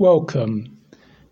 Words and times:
Welcome. 0.00 0.78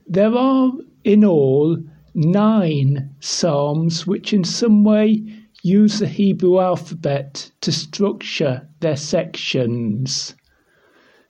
There 0.07 0.35
are 0.35 0.71
in 1.03 1.25
all 1.25 1.79
nine 2.13 3.15
Psalms 3.19 4.07
which, 4.07 4.35
in 4.35 4.45
some 4.45 4.85
way, 4.85 5.25
use 5.63 6.01
the 6.01 6.07
Hebrew 6.07 6.61
alphabet 6.61 7.51
to 7.63 7.73
structure 7.73 8.69
their 8.81 8.97
sections. 8.97 10.35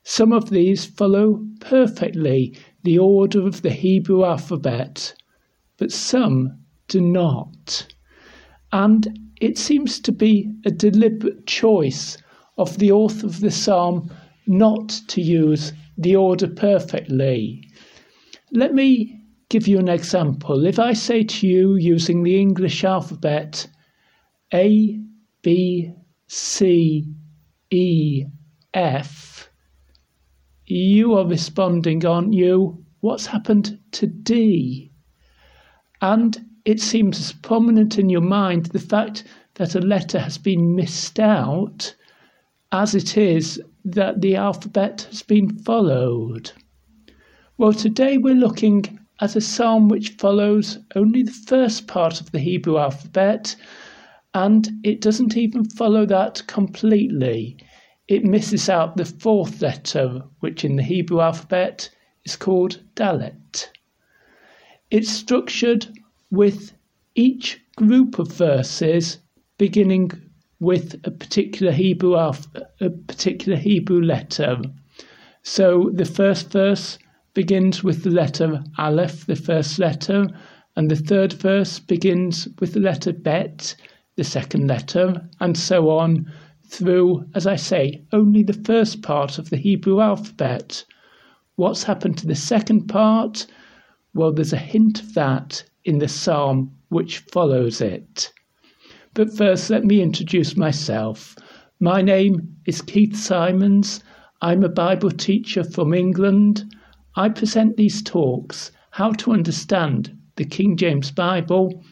Some 0.02 0.32
of 0.32 0.50
these 0.50 0.84
follow 0.84 1.46
perfectly 1.60 2.58
the 2.82 2.98
order 2.98 3.46
of 3.46 3.62
the 3.62 3.70
Hebrew 3.70 4.24
alphabet, 4.24 5.14
but 5.76 5.92
some 5.92 6.58
do 6.88 7.00
not. 7.00 7.86
And 8.72 9.16
it 9.40 9.56
seems 9.56 10.00
to 10.00 10.10
be 10.10 10.50
a 10.66 10.72
deliberate 10.72 11.46
choice 11.46 12.18
of 12.56 12.78
the 12.78 12.90
author 12.90 13.26
of 13.26 13.38
the 13.38 13.52
psalm 13.52 14.10
not 14.48 14.88
to 15.06 15.22
use 15.22 15.72
the 15.98 16.16
order 16.16 16.46
perfectly. 16.46 17.68
Let 18.52 18.72
me 18.72 19.20
give 19.50 19.66
you 19.66 19.78
an 19.78 19.88
example. 19.88 20.64
If 20.64 20.78
I 20.78 20.92
say 20.92 21.24
to 21.24 21.46
you 21.46 21.76
using 21.76 22.22
the 22.22 22.40
English 22.40 22.84
alphabet 22.84 23.66
A, 24.54 24.98
B, 25.42 25.92
C, 26.28 27.04
E, 27.70 28.24
F, 28.72 29.50
you 30.66 31.14
are 31.14 31.26
responding, 31.26 32.06
aren't 32.06 32.32
you? 32.32 32.84
What's 33.00 33.26
happened 33.26 33.78
to 33.92 34.06
D? 34.06 34.92
And 36.00 36.46
it 36.64 36.80
seems 36.80 37.18
as 37.18 37.32
prominent 37.32 37.98
in 37.98 38.08
your 38.08 38.20
mind 38.20 38.66
the 38.66 38.78
fact 38.78 39.24
that 39.54 39.74
a 39.74 39.80
letter 39.80 40.18
has 40.18 40.38
been 40.38 40.76
missed 40.76 41.18
out 41.18 41.94
as 42.70 42.94
it 42.94 43.16
is 43.16 43.60
that 43.92 44.20
the 44.20 44.36
alphabet 44.36 45.06
has 45.10 45.22
been 45.22 45.58
followed. 45.58 46.52
Well, 47.56 47.72
today 47.72 48.18
we're 48.18 48.34
looking 48.34 48.98
at 49.20 49.36
a 49.36 49.40
psalm 49.40 49.88
which 49.88 50.10
follows 50.10 50.78
only 50.94 51.22
the 51.22 51.32
first 51.32 51.88
part 51.88 52.20
of 52.20 52.30
the 52.30 52.38
Hebrew 52.38 52.78
alphabet, 52.78 53.56
and 54.34 54.68
it 54.84 55.00
doesn't 55.00 55.36
even 55.36 55.64
follow 55.64 56.06
that 56.06 56.46
completely. 56.46 57.56
It 58.06 58.24
misses 58.24 58.68
out 58.68 58.96
the 58.96 59.04
fourth 59.04 59.60
letter, 59.60 60.22
which 60.40 60.64
in 60.64 60.76
the 60.76 60.82
Hebrew 60.82 61.20
alphabet 61.20 61.90
is 62.24 62.36
called 62.36 62.80
Dalet. 62.94 63.68
It's 64.90 65.10
structured 65.10 65.86
with 66.30 66.72
each 67.14 67.60
group 67.76 68.18
of 68.18 68.32
verses 68.32 69.18
beginning 69.58 70.12
with 70.60 71.00
a 71.04 71.10
particular 71.10 71.72
Hebrew 71.72 72.14
a 72.14 72.90
particular 73.06 73.56
Hebrew 73.56 74.02
letter. 74.02 74.60
So 75.42 75.90
the 75.94 76.04
first 76.04 76.50
verse 76.50 76.98
begins 77.32 77.84
with 77.84 78.02
the 78.02 78.10
letter 78.10 78.64
Aleph, 78.76 79.26
the 79.26 79.36
first 79.36 79.78
letter, 79.78 80.26
and 80.74 80.90
the 80.90 80.96
third 80.96 81.32
verse 81.32 81.78
begins 81.78 82.48
with 82.58 82.72
the 82.72 82.80
letter 82.80 83.12
Bet, 83.12 83.76
the 84.16 84.24
second 84.24 84.66
letter, 84.66 85.28
and 85.40 85.56
so 85.56 85.90
on 85.90 86.30
through, 86.66 87.24
as 87.34 87.46
I 87.46 87.56
say, 87.56 88.02
only 88.12 88.42
the 88.42 88.52
first 88.52 89.02
part 89.02 89.38
of 89.38 89.50
the 89.50 89.56
Hebrew 89.56 90.00
alphabet. 90.00 90.84
What's 91.56 91.84
happened 91.84 92.18
to 92.18 92.26
the 92.26 92.34
second 92.34 92.88
part? 92.88 93.46
Well, 94.14 94.32
there's 94.32 94.52
a 94.52 94.58
hint 94.58 95.00
of 95.00 95.14
that 95.14 95.64
in 95.84 95.98
the 95.98 96.08
psalm 96.08 96.76
which 96.88 97.18
follows 97.18 97.80
it. 97.80 98.32
But 99.18 99.36
first, 99.36 99.68
let 99.68 99.84
me 99.84 100.00
introduce 100.00 100.56
myself. 100.56 101.34
My 101.80 102.02
name 102.02 102.54
is 102.66 102.80
Keith 102.80 103.16
Simons. 103.16 104.00
I'm 104.42 104.62
a 104.62 104.68
Bible 104.68 105.10
teacher 105.10 105.64
from 105.64 105.92
England. 105.92 106.72
I 107.16 107.28
present 107.30 107.76
these 107.76 108.00
talks, 108.00 108.70
How 108.92 109.10
to 109.14 109.32
Understand 109.32 110.16
the 110.36 110.44
King 110.44 110.76
James 110.76 111.10
Bible. 111.10 111.82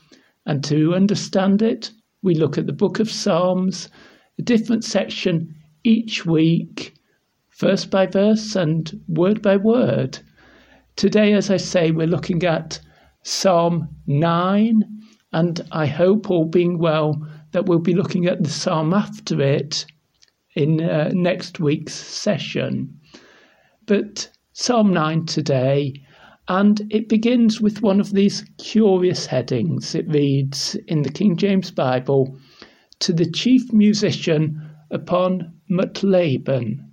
And 0.46 0.62
to 0.66 0.94
understand 0.94 1.62
it, 1.62 1.90
we 2.22 2.36
look 2.36 2.58
at 2.58 2.68
the 2.68 2.72
book 2.72 3.00
of 3.00 3.10
Psalms, 3.10 3.88
a 4.38 4.42
different 4.42 4.84
section 4.84 5.52
each 5.82 6.24
week, 6.26 6.94
verse 7.58 7.84
by 7.84 8.06
verse 8.06 8.54
and 8.54 9.00
word 9.08 9.42
by 9.42 9.56
word. 9.56 10.20
Today, 10.94 11.32
as 11.32 11.50
I 11.50 11.56
say, 11.56 11.90
we're 11.90 12.06
looking 12.06 12.44
at 12.44 12.78
Psalm 13.24 13.88
9, 14.06 14.84
and 15.32 15.60
I 15.72 15.86
hope, 15.86 16.30
all 16.30 16.44
being 16.44 16.78
well, 16.78 17.26
that 17.52 17.66
we'll 17.66 17.78
be 17.78 17.94
looking 17.94 18.26
at 18.26 18.42
the 18.42 18.50
psalm 18.50 18.94
after 18.94 19.40
it 19.40 19.86
in 20.54 20.80
uh, 20.80 21.10
next 21.12 21.60
week's 21.60 21.94
session. 21.94 22.98
But 23.86 24.30
Psalm 24.52 24.92
9 24.92 25.26
today, 25.26 25.94
and 26.48 26.86
it 26.90 27.08
begins 27.08 27.60
with 27.60 27.82
one 27.82 28.00
of 28.00 28.12
these 28.12 28.44
curious 28.58 29.26
headings. 29.26 29.94
It 29.94 30.08
reads 30.08 30.76
in 30.86 31.02
the 31.02 31.10
King 31.10 31.36
James 31.36 31.70
Bible 31.70 32.38
To 33.00 33.12
the 33.12 33.30
chief 33.30 33.72
musician 33.72 34.62
upon 34.90 35.52
Muthlabben, 35.68 36.88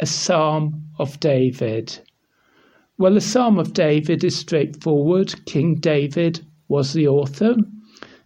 a 0.00 0.06
psalm 0.06 0.86
of 0.98 1.20
David. 1.20 1.98
Well, 2.96 3.14
the 3.14 3.20
Psalm 3.20 3.58
of 3.58 3.74
David 3.74 4.24
is 4.24 4.36
straightforward. 4.36 5.44
King 5.44 5.76
David 5.76 6.44
was 6.68 6.92
the 6.92 7.08
author. 7.08 7.56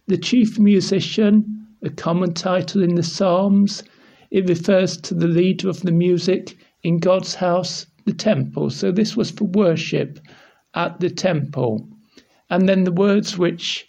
The 0.07 0.17
chief 0.17 0.59
musician, 0.59 1.67
a 1.81 1.89
common 1.89 2.33
title 2.33 2.83
in 2.83 2.95
the 2.95 3.03
Psalms, 3.03 3.83
it 4.31 4.49
refers 4.49 4.97
to 4.97 5.13
the 5.13 5.27
leader 5.27 5.69
of 5.69 5.81
the 5.81 5.91
music 5.91 6.57
in 6.83 6.99
God's 6.99 7.35
house, 7.35 7.85
the 8.05 8.13
temple. 8.13 8.69
So 8.69 8.91
this 8.91 9.15
was 9.15 9.31
for 9.31 9.45
worship 9.45 10.19
at 10.73 10.99
the 10.99 11.09
temple. 11.09 11.87
And 12.49 12.67
then 12.67 12.83
the 12.83 12.91
words 12.91 13.37
which 13.37 13.87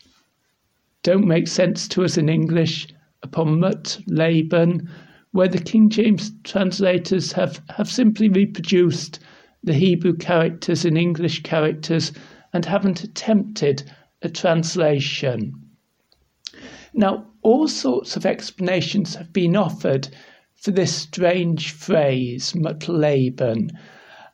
don't 1.03 1.27
make 1.27 1.49
sense 1.49 1.89
to 1.89 2.05
us 2.05 2.17
in 2.17 2.29
English 2.29 2.89
upon 3.23 3.59
Muthlabben, 3.59 4.89
where 5.33 5.49
the 5.49 5.59
King 5.59 5.91
James 5.91 6.31
translators 6.45 7.33
have, 7.33 7.61
have 7.71 7.89
simply 7.89 8.29
reproduced 8.29 9.19
the 9.65 9.75
Hebrew 9.75 10.15
characters 10.17 10.85
in 10.85 10.97
English 10.97 11.43
characters 11.43 12.13
and 12.53 12.65
haven't 12.65 13.03
attempted 13.03 13.83
translation. 14.29 15.53
Now, 16.93 17.27
all 17.43 17.69
sorts 17.69 18.17
of 18.17 18.25
explanations 18.25 19.17
have 19.17 19.33
been 19.33 19.57
offered 19.57 20.09
for 20.55 20.71
this 20.71 20.95
strange 20.95 21.73
phrase, 21.73 22.53
Muthlabben, 22.53 23.71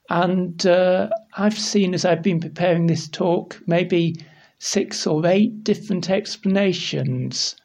and 0.08 0.66
uh, 0.66 1.08
I've 1.36 1.58
seen 1.58 1.94
as 1.94 2.04
I've 2.04 2.22
been 2.22 2.40
preparing 2.40 2.86
this 2.86 3.08
talk 3.08 3.60
maybe 3.66 4.16
six 4.58 5.06
or 5.06 5.26
eight 5.26 5.64
different 5.64 6.10
explanations. 6.10 7.56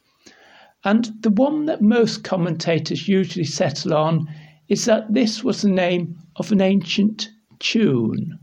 And 0.84 1.12
the 1.22 1.32
one 1.32 1.66
that 1.66 1.82
most 1.82 2.24
commentators 2.24 3.08
usually 3.08 3.46
settle 3.46 3.94
on 3.94 4.28
is 4.68 4.86
that 4.86 5.14
this 5.14 5.44
was 5.44 5.62
the 5.62 5.70
name 5.70 6.18
of 6.38 6.52
an 6.52 6.62
ancient 6.62 7.30
tune. 7.60 8.40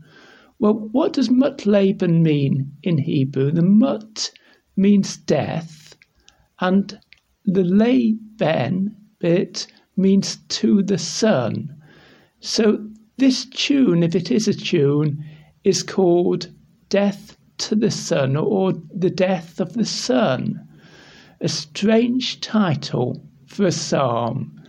Well, 0.63 0.87
what 0.93 1.11
does 1.11 1.27
Muthlabben 1.27 2.21
mean 2.21 2.71
in 2.83 2.99
Hebrew? 2.99 3.51
The 3.51 3.61
Mut 3.61 4.31
means 4.77 5.17
death, 5.17 5.93
and 6.61 6.97
the 7.43 7.65
Laban 7.65 8.95
bit 9.19 9.67
means 9.97 10.37
to 10.37 10.81
the 10.81 10.97
son. 10.97 11.75
So 12.39 12.87
this 13.17 13.43
tune, 13.43 14.03
if 14.03 14.15
it 14.15 14.31
is 14.31 14.47
a 14.47 14.53
tune, 14.53 15.25
is 15.65 15.83
called 15.83 16.47
Death 16.87 17.37
to 17.57 17.75
the 17.75 17.91
Son 17.91 18.37
or 18.37 18.71
The 18.71 19.09
Death 19.09 19.59
of 19.59 19.73
the 19.73 19.83
Son. 19.83 20.65
A 21.41 21.49
strange 21.49 22.39
title 22.39 23.21
for 23.47 23.65
a 23.65 23.71
psalm. 23.73 24.61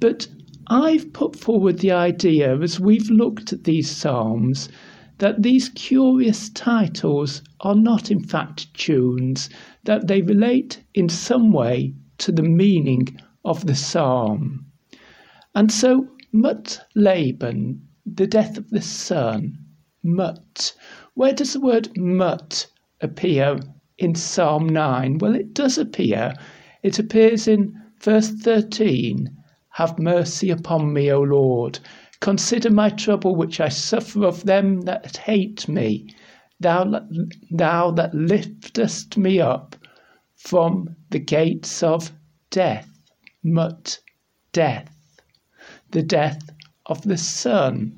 But 0.00 0.26
I've 0.68 1.12
put 1.12 1.36
forward 1.36 1.80
the 1.80 1.92
idea 1.92 2.58
as 2.58 2.80
we've 2.80 3.10
looked 3.10 3.52
at 3.52 3.64
these 3.64 3.90
Psalms 3.90 4.70
that 5.18 5.42
these 5.42 5.68
curious 5.70 6.48
titles 6.50 7.42
are 7.60 7.74
not, 7.74 8.10
in 8.10 8.22
fact, 8.22 8.72
tunes, 8.74 9.50
that 9.84 10.06
they 10.06 10.22
relate 10.22 10.82
in 10.94 11.08
some 11.08 11.52
way 11.52 11.94
to 12.18 12.32
the 12.32 12.42
meaning 12.42 13.20
of 13.44 13.66
the 13.66 13.74
Psalm. 13.74 14.66
And 15.54 15.70
so, 15.72 16.08
Mut 16.32 16.80
Laban, 16.94 17.82
the 18.06 18.26
death 18.26 18.58
of 18.58 18.70
the 18.70 18.82
son, 18.82 19.58
Mut. 20.02 20.74
Where 21.14 21.32
does 21.32 21.54
the 21.54 21.60
word 21.60 21.96
Mut 21.96 22.66
appear 23.00 23.58
in 23.98 24.14
Psalm 24.14 24.68
9? 24.68 25.18
Well, 25.18 25.34
it 25.34 25.54
does 25.54 25.78
appear. 25.78 26.34
It 26.82 26.98
appears 26.98 27.48
in 27.48 27.74
verse 28.00 28.30
13 28.30 29.36
have 29.70 29.98
mercy 29.98 30.50
upon 30.50 30.92
me, 30.92 31.10
O 31.10 31.20
Lord. 31.20 31.78
Consider 32.20 32.70
my 32.70 32.90
trouble 32.90 33.36
which 33.36 33.60
I 33.60 33.68
suffer 33.68 34.24
of 34.24 34.44
them 34.44 34.82
that 34.82 35.16
hate 35.18 35.68
me. 35.68 36.08
Thou, 36.60 37.06
thou 37.50 37.90
that 37.92 38.14
liftest 38.14 39.16
me 39.16 39.40
up 39.40 39.76
from 40.34 40.96
the 41.10 41.20
gates 41.20 41.82
of 41.82 42.12
death, 42.50 42.90
mut, 43.44 44.00
death, 44.52 44.90
the 45.92 46.02
death 46.02 46.50
of 46.86 47.02
the 47.02 47.18
son. 47.18 47.94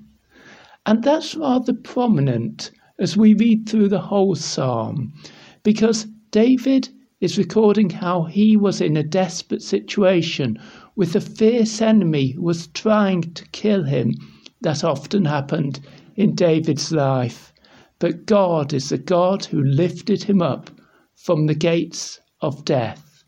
And 0.84 1.02
that's 1.02 1.34
rather 1.34 1.73
prominent 1.73 2.70
as 2.99 3.16
we 3.16 3.34
read 3.34 3.69
through 3.69 3.88
the 3.88 4.00
whole 4.00 4.34
psalm, 4.34 5.14
because 5.62 6.06
David 6.31 6.88
is 7.20 7.38
recording 7.38 7.90
how 7.90 8.25
he 8.25 8.56
was 8.56 8.81
in 8.81 8.96
a 8.96 9.02
desperate 9.02 9.62
situation 9.62 10.58
with 10.96 11.14
a 11.14 11.20
fierce 11.20 11.81
enemy 11.81 12.32
who 12.32 12.42
was 12.42 12.66
trying 12.69 13.22
to 13.34 13.48
kill 13.50 13.84
him. 13.84 14.12
That 14.60 14.84
often 14.84 15.25
happened 15.25 15.81
in 16.16 16.34
David's 16.34 16.92
life. 16.92 17.52
But 17.98 18.26
God 18.26 18.72
is 18.72 18.88
the 18.88 18.98
God 18.98 19.44
who 19.44 19.62
lifted 19.62 20.25
him 20.25 20.42
up 20.42 20.70
from 21.14 21.46
the 21.46 21.54
gates 21.54 22.20
of 22.40 22.64
death. 22.64 23.22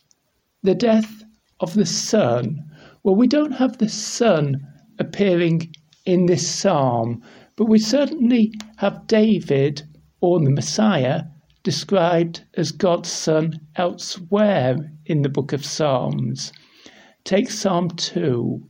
The 0.62 0.75
death 0.75 1.23
of 1.61 1.75
the 1.75 1.87
Son. 1.87 2.64
Well, 3.03 3.14
we 3.14 3.26
don't 3.26 3.53
have 3.53 3.79
the 3.79 3.88
Son 3.88 4.61
appearing 4.99 5.75
in 6.05 6.26
this 6.26 6.49
psalm, 6.49 7.23
but 7.56 7.69
we 7.69 7.79
certainly 7.79 8.53
have 8.76 9.06
David 9.06 9.82
or 10.20 10.41
the 10.41 10.50
Messiah 10.50 11.25
described 11.62 12.44
as 12.55 12.73
God's 12.73 13.11
Son 13.11 13.61
elsewhere 13.76 14.93
in 15.06 15.23
the 15.23 15.29
book 15.29 15.53
of 15.53 15.64
Psalms. 15.64 16.53
Take 17.25 17.51
Psalm 17.51 17.89
2, 17.91 18.69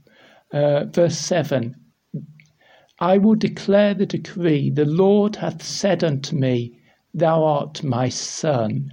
uh, 0.52 0.84
verse 0.84 1.18
7. 1.18 1.74
I 3.00 3.16
will 3.16 3.34
declare 3.34 3.94
the 3.94 4.04
decree, 4.04 4.68
the 4.68 4.84
Lord 4.84 5.36
hath 5.36 5.62
said 5.62 6.04
unto 6.04 6.36
me, 6.36 6.78
Thou 7.14 7.42
art 7.42 7.82
my 7.82 8.10
Son. 8.10 8.92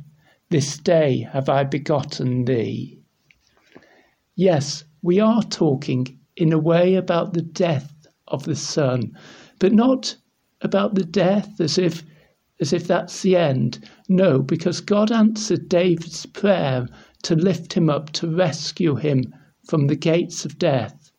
This 0.49 0.77
day 0.77 1.27
have 1.31 1.49
I 1.49 1.65
begotten 1.65 2.45
thee. 2.45 3.01
Yes, 4.33 4.85
we 5.01 5.19
are 5.19 5.43
talking 5.43 6.17
in 6.37 6.53
a 6.53 6.57
way 6.57 6.95
about 6.95 7.33
the 7.33 7.41
death 7.41 8.07
of 8.29 8.45
the 8.45 8.55
Son, 8.55 9.11
but 9.59 9.73
not 9.73 10.15
about 10.61 10.95
the 10.95 11.03
death 11.03 11.59
as 11.59 11.77
if 11.77 12.03
as 12.61 12.71
if 12.71 12.87
that's 12.87 13.21
the 13.21 13.35
end. 13.35 13.87
No, 14.07 14.41
because 14.41 14.79
God 14.79 15.11
answered 15.11 15.67
David's 15.67 16.25
prayer 16.25 16.87
to 17.23 17.35
lift 17.35 17.73
him 17.73 17.89
up, 17.89 18.11
to 18.13 18.27
rescue 18.33 18.95
him 18.95 19.33
from 19.69 19.85
the 19.85 19.95
gates 19.95 20.45
of 20.45 20.57
death. 20.57 21.11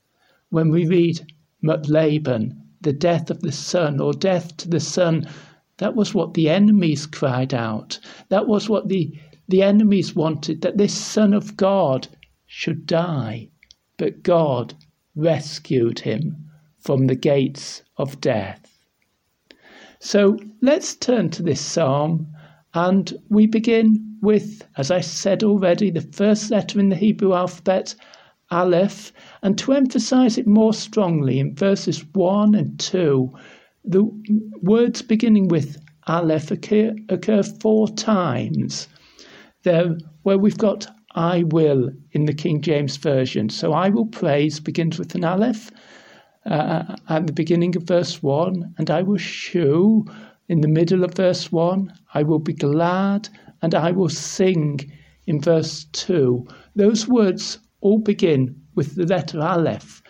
When 0.49 0.71
we 0.71 0.85
read 0.85 1.21
Laban, 1.63 2.61
the 2.81 2.93
death 2.93 3.31
of 3.31 3.43
the 3.43 3.53
son, 3.53 4.01
or 4.01 4.13
death 4.13 4.57
to 4.57 4.69
the 4.69 4.81
son, 4.81 5.29
that 5.79 5.95
was 5.95 6.15
what 6.15 6.35
the 6.35 6.49
enemies 6.49 7.07
cried 7.07 7.55
out. 7.55 8.01
That 8.29 8.49
was 8.49 8.69
what 8.69 8.89
the, 8.89 9.17
the 9.47 9.63
enemies 9.63 10.17
wanted, 10.17 10.63
that 10.63 10.79
this 10.79 10.93
son 10.93 11.33
of 11.33 11.57
God 11.57 12.09
should 12.45 12.87
die. 12.87 13.51
But 13.97 14.25
God 14.25 14.75
rescued 15.15 16.01
him 16.01 16.51
from 16.81 17.07
the 17.07 17.15
gates 17.15 17.85
of 17.99 18.21
death. 18.21 18.81
So 20.01 20.39
let's 20.61 20.97
turn 20.97 21.31
to 21.31 21.45
this 21.45 21.61
psalm 21.61 22.27
and 22.75 23.13
we 23.29 23.47
begin 23.47 24.19
with, 24.21 24.67
as 24.77 24.91
I 24.91 25.03
said 25.03 25.45
already, 25.45 25.91
the 25.91 26.01
first 26.01 26.51
letter 26.51 26.81
in 26.81 26.89
the 26.89 26.97
Hebrew 26.97 27.33
alphabet, 27.33 27.95
Aleph, 28.51 29.13
and 29.43 29.57
to 29.59 29.73
emphasize 29.73 30.39
it 30.39 30.47
more 30.47 30.75
strongly 30.75 31.39
in 31.39 31.55
verses 31.55 32.05
1 32.15 32.55
and 32.55 32.79
2, 32.79 33.33
the 33.85 34.05
words 34.63 35.03
beginning 35.03 35.49
with 35.49 35.79
Aleph 36.07 36.51
occur, 36.51 36.95
occur 37.09 37.43
four 37.43 37.89
times. 37.89 38.89
There, 39.63 39.97
where 40.23 40.39
we've 40.39 40.59
got 40.59 40.87
I 41.15 41.45
will 41.45 41.91
in 42.13 42.27
the 42.27 42.35
King 42.35 42.61
James 42.61 42.97
Version. 42.97 43.49
So 43.49 43.73
I 43.73 43.89
will 43.89 44.07
praise 44.07 44.61
begins 44.61 44.99
with 44.99 45.15
an 45.15 45.25
Aleph, 45.25 45.71
uh, 46.47 46.97
at 47.09 47.27
the 47.27 47.33
beginning 47.33 47.77
of 47.77 47.83
verse 47.83 48.23
1, 48.23 48.75
and 48.79 48.91
I 48.91 49.03
will 49.03 49.19
shew 49.19 50.07
in 50.51 50.63
the 50.63 50.69
middle 50.69 51.05
of 51.05 51.15
verse 51.15 51.53
1, 51.53 51.93
I 52.13 52.25
will 52.25 52.41
be 52.41 52.53
glad 52.53 53.29
and 53.63 53.73
I 53.73 53.93
will 53.93 54.09
sing 54.09 54.91
in 55.27 55.41
verse 55.41 55.85
2. 55.93 56.45
Those 56.75 57.07
words 57.07 57.59
all 57.81 57.99
begin 57.99 58.61
with 58.75 58.95
the 58.95 59.07
letter 59.07 59.41
Aleph. 59.41 60.03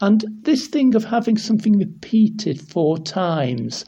And 0.00 0.24
this 0.42 0.66
thing 0.66 0.94
of 0.94 1.04
having 1.04 1.36
something 1.38 1.78
repeated 1.78 2.60
four 2.60 2.98
times, 2.98 3.84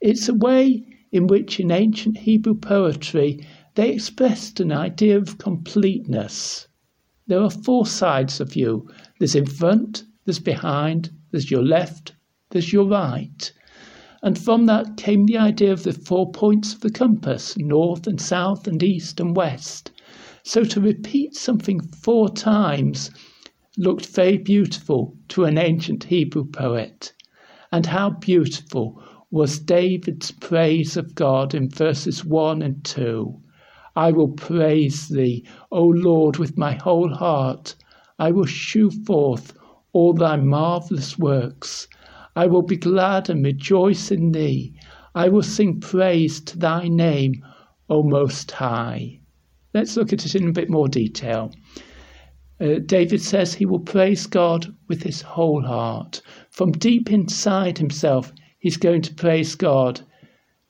it's 0.00 0.28
a 0.28 0.34
way 0.34 0.86
in 1.10 1.26
which 1.26 1.60
in 1.60 1.70
ancient 1.70 2.18
Hebrew 2.18 2.54
poetry 2.54 3.46
they 3.74 3.92
expressed 3.92 4.60
an 4.60 4.70
idea 4.70 5.16
of 5.16 5.38
completeness. 5.38 6.68
There 7.26 7.40
are 7.40 7.50
four 7.50 7.86
sides 7.86 8.40
of 8.40 8.54
you 8.56 8.88
there's 9.18 9.34
in 9.34 9.46
front, 9.46 10.04
there's 10.24 10.38
behind, 10.38 11.10
there's 11.30 11.50
your 11.50 11.64
left, 11.64 12.14
there's 12.50 12.72
your 12.72 12.86
right. 12.86 13.52
And 14.22 14.38
from 14.38 14.66
that 14.66 14.96
came 14.96 15.26
the 15.26 15.38
idea 15.38 15.72
of 15.72 15.82
the 15.82 15.92
four 15.92 16.30
points 16.30 16.74
of 16.74 16.80
the 16.80 16.90
compass 16.90 17.56
north 17.56 18.06
and 18.06 18.20
south 18.20 18.66
and 18.66 18.82
east 18.82 19.18
and 19.20 19.34
west. 19.34 19.90
So 20.44 20.64
to 20.64 20.80
repeat 20.80 21.36
something 21.36 21.80
four 21.80 22.28
times 22.28 23.12
looked 23.78 24.06
very 24.06 24.38
beautiful 24.38 25.16
to 25.28 25.44
an 25.44 25.56
ancient 25.56 26.02
Hebrew 26.02 26.44
poet. 26.44 27.12
And 27.70 27.86
how 27.86 28.10
beautiful 28.10 29.00
was 29.30 29.60
David's 29.60 30.32
praise 30.32 30.96
of 30.96 31.14
God 31.14 31.54
in 31.54 31.70
verses 31.70 32.24
1 32.24 32.60
and 32.60 32.84
2. 32.84 33.40
I 33.94 34.10
will 34.10 34.30
praise 34.32 35.06
thee, 35.06 35.44
O 35.70 35.84
Lord, 35.84 36.38
with 36.38 36.58
my 36.58 36.72
whole 36.72 37.14
heart. 37.14 37.76
I 38.18 38.32
will 38.32 38.44
shew 38.44 38.90
forth 38.90 39.56
all 39.92 40.12
thy 40.12 40.36
marvellous 40.36 41.16
works. 41.16 41.86
I 42.34 42.46
will 42.46 42.62
be 42.62 42.76
glad 42.76 43.30
and 43.30 43.44
rejoice 43.44 44.10
in 44.10 44.32
thee. 44.32 44.74
I 45.14 45.28
will 45.28 45.42
sing 45.42 45.78
praise 45.78 46.40
to 46.40 46.58
thy 46.58 46.88
name, 46.88 47.44
O 47.88 48.02
Most 48.02 48.50
High. 48.50 49.20
Let's 49.74 49.96
look 49.96 50.12
at 50.12 50.26
it 50.26 50.34
in 50.34 50.48
a 50.48 50.52
bit 50.52 50.68
more 50.68 50.88
detail. 50.88 51.52
Uh, 52.60 52.78
David 52.84 53.22
says 53.22 53.54
he 53.54 53.66
will 53.66 53.80
praise 53.80 54.26
God 54.26 54.74
with 54.86 55.02
his 55.02 55.22
whole 55.22 55.62
heart. 55.62 56.20
From 56.50 56.72
deep 56.72 57.10
inside 57.10 57.78
himself, 57.78 58.32
he's 58.58 58.76
going 58.76 59.02
to 59.02 59.14
praise 59.14 59.54
God. 59.54 60.02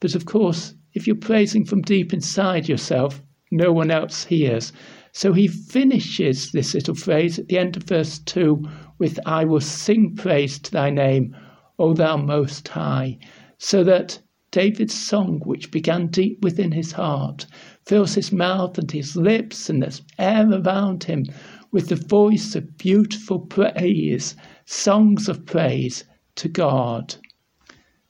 But 0.01 0.15
of 0.15 0.25
course, 0.25 0.75
if 0.95 1.07
you're 1.07 1.17
praising 1.17 1.65
from 1.65 1.83
deep 1.83 2.13
inside 2.13 2.69
yourself, 2.69 3.23
no 3.51 3.73
one 3.73 3.91
else 3.91 4.25
hears. 4.25 4.73
So 5.13 5.33
he 5.33 5.49
finishes 5.49 6.53
this 6.53 6.73
little 6.73 6.95
phrase 6.95 7.39
at 7.39 7.49
the 7.49 7.59
end 7.59 7.77
of 7.77 7.83
verse 7.83 8.19
2 8.21 8.67
with, 8.99 9.21
I 9.27 9.45
will 9.45 9.61
sing 9.61 10.15
praise 10.17 10.59
to 10.61 10.71
thy 10.71 10.91
name, 10.91 11.37
O 11.79 11.93
thou 11.93 12.17
most 12.17 12.69
high, 12.69 13.19
so 13.59 13.85
that 13.85 14.21
David's 14.51 14.95
song, 14.95 15.41
which 15.45 15.71
began 15.71 16.07
deep 16.07 16.43
within 16.43 16.73
his 16.73 16.93
heart, 16.93 17.47
fills 17.85 18.15
his 18.15 18.33
mouth 18.33 18.79
and 18.79 18.91
his 18.91 19.17
lips 19.17 19.69
and 19.69 19.83
the 19.83 20.01
air 20.19 20.49
around 20.51 21.05
him 21.05 21.27
with 21.71 21.89
the 21.89 21.97
voice 21.97 22.55
of 22.55 22.77
beautiful 22.79 23.41
praise, 23.41 24.37
songs 24.65 25.29
of 25.29 25.45
praise 25.47 26.05
to 26.37 26.49
God. 26.49 27.15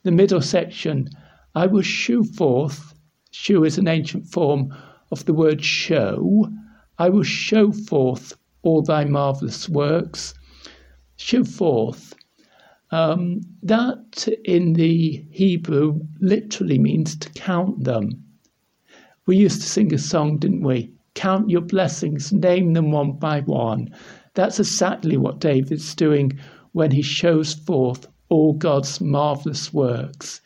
The 0.02 0.10
middle 0.10 0.42
section, 0.42 1.08
I 1.54 1.66
will 1.66 1.82
shew 1.82 2.24
forth, 2.24 2.94
shew 3.30 3.64
is 3.64 3.78
an 3.78 3.88
ancient 3.88 4.26
form 4.26 4.74
of 5.10 5.24
the 5.24 5.34
word 5.34 5.62
show, 5.64 6.48
I 6.98 7.08
will 7.08 7.22
show 7.22 7.72
forth 7.72 8.36
all 8.62 8.82
thy 8.82 9.04
marvellous 9.04 9.68
works. 9.68 10.34
Show 11.16 11.44
forth. 11.44 12.14
Um, 12.90 13.40
that 13.62 14.28
in 14.44 14.74
the 14.74 15.24
Hebrew 15.30 16.00
literally 16.20 16.78
means 16.78 17.16
to 17.16 17.30
count 17.30 17.84
them. 17.84 18.22
We 19.24 19.36
used 19.36 19.60
to 19.60 19.68
sing 19.68 19.94
a 19.94 19.98
song, 19.98 20.38
didn't 20.38 20.64
we? 20.64 20.90
Count 21.14 21.48
your 21.48 21.60
blessings, 21.60 22.32
name 22.32 22.72
them 22.72 22.90
one 22.90 23.12
by 23.12 23.40
one. 23.40 23.88
That's 24.34 24.58
exactly 24.58 25.16
what 25.16 25.38
David's 25.38 25.94
doing 25.94 26.32
when 26.72 26.90
he 26.90 27.02
shows 27.02 27.54
forth 27.54 28.08
all 28.28 28.54
God's 28.54 29.00
marvellous 29.00 29.72
works. 29.72 30.40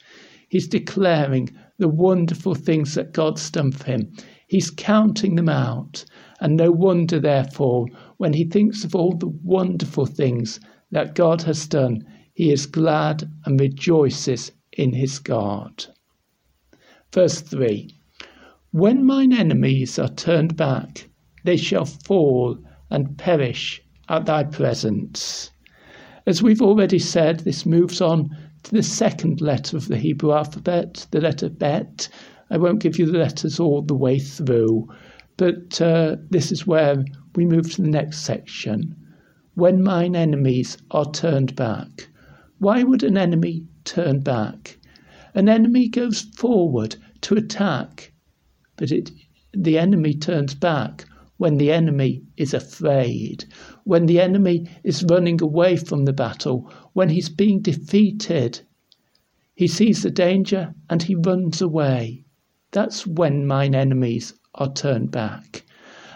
He's 0.49 0.68
declaring 0.68 1.50
the 1.78 1.88
wonderful 1.88 2.54
things 2.54 2.95
that 2.97 3.14
God's 3.14 3.50
done 3.50 3.73
for 3.73 3.85
him. 3.85 4.12
He's 4.47 4.71
counting 4.71 5.37
them 5.37 5.49
out. 5.49 6.04
And 6.40 6.56
no 6.56 6.71
wonder, 6.71 7.18
therefore, 7.18 7.87
when 8.18 8.35
he 8.35 8.45
thinks 8.45 8.85
of 8.85 8.95
all 8.95 9.12
the 9.12 9.33
wonderful 9.42 10.04
things 10.04 10.61
that 10.90 11.14
God 11.14 11.42
has 11.42 11.66
done, 11.66 12.04
he 12.35 12.52
is 12.52 12.66
glad 12.66 13.30
and 13.47 13.59
rejoices 13.59 14.52
in 14.73 14.92
his 14.92 15.18
God. 15.18 15.87
Verse 17.11 17.40
3 17.40 17.96
When 18.76 19.06
mine 19.06 19.33
enemies 19.33 19.99
are 19.99 20.11
turned 20.11 20.54
back, 20.54 21.09
they 21.45 21.56
shall 21.56 21.87
fall 21.87 22.59
and 22.90 23.16
perish 23.16 23.83
at 24.06 24.26
thy 24.26 24.45
presence. 24.45 25.50
As 26.26 26.42
we've 26.42 26.61
already 26.61 26.99
said, 26.99 27.40
this 27.40 27.64
moves 27.64 28.02
on 28.02 28.28
to 28.64 28.73
the 28.73 28.83
second 28.83 29.40
letter 29.40 29.78
of 29.78 29.88
the 29.88 29.97
Hebrew 29.97 30.33
alphabet, 30.33 31.06
the 31.11 31.23
letter 31.23 31.49
Bet, 31.49 32.11
I 32.50 32.59
won't 32.59 32.83
give 32.83 32.99
you 32.99 33.11
the 33.11 33.16
letters 33.16 33.59
all 33.59 33.80
the 33.80 33.95
way 33.95 34.18
through, 34.18 34.92
but 35.38 35.80
uh, 35.80 36.16
this 36.28 36.52
is 36.52 36.66
where 36.66 37.02
we 37.35 37.47
move 37.47 37.73
to 37.76 37.80
the 37.80 37.88
next 37.88 38.25
section. 38.25 38.95
When 39.54 39.83
mine 39.83 40.14
enemies 40.14 40.76
are 40.90 41.11
turned 41.11 41.56
back. 41.56 42.11
Why 42.59 42.83
would 42.83 43.02
an 43.02 43.16
enemy 43.16 43.64
turn 43.85 44.21
back. 44.21 44.76
An 45.35 45.49
enemy 45.49 45.88
goes 45.88 46.21
forward 46.21 46.97
to 47.23 47.37
attack, 47.37 48.12
but 48.76 48.92
it, 48.92 49.11
the 49.54 49.78
enemy 49.78 50.12
turns 50.12 50.54
back 50.54 51.06
when 51.38 51.56
the 51.56 51.73
enemy 51.73 52.23
is 52.37 52.52
afraid, 52.52 53.45
when 53.85 54.06
the 54.06 54.21
enemy 54.21 54.68
is 54.85 55.04
running 55.04 55.40
away 55.40 55.76
from 55.76 56.04
the 56.04 56.12
battle, 56.12 56.71
when 56.92 57.09
he's 57.09 57.28
being 57.28 57.61
defeated. 57.61 58.61
He 59.54 59.66
sees 59.66 60.02
the 60.02 60.11
danger 60.11 60.75
and 60.90 61.02
he 61.02 61.14
runs 61.14 61.62
away. 61.62 62.25
That's 62.71 63.06
when 63.06 63.47
mine 63.47 63.75
enemies 63.75 64.35
are 64.54 64.73
turned 64.73 65.11
back. 65.11 65.64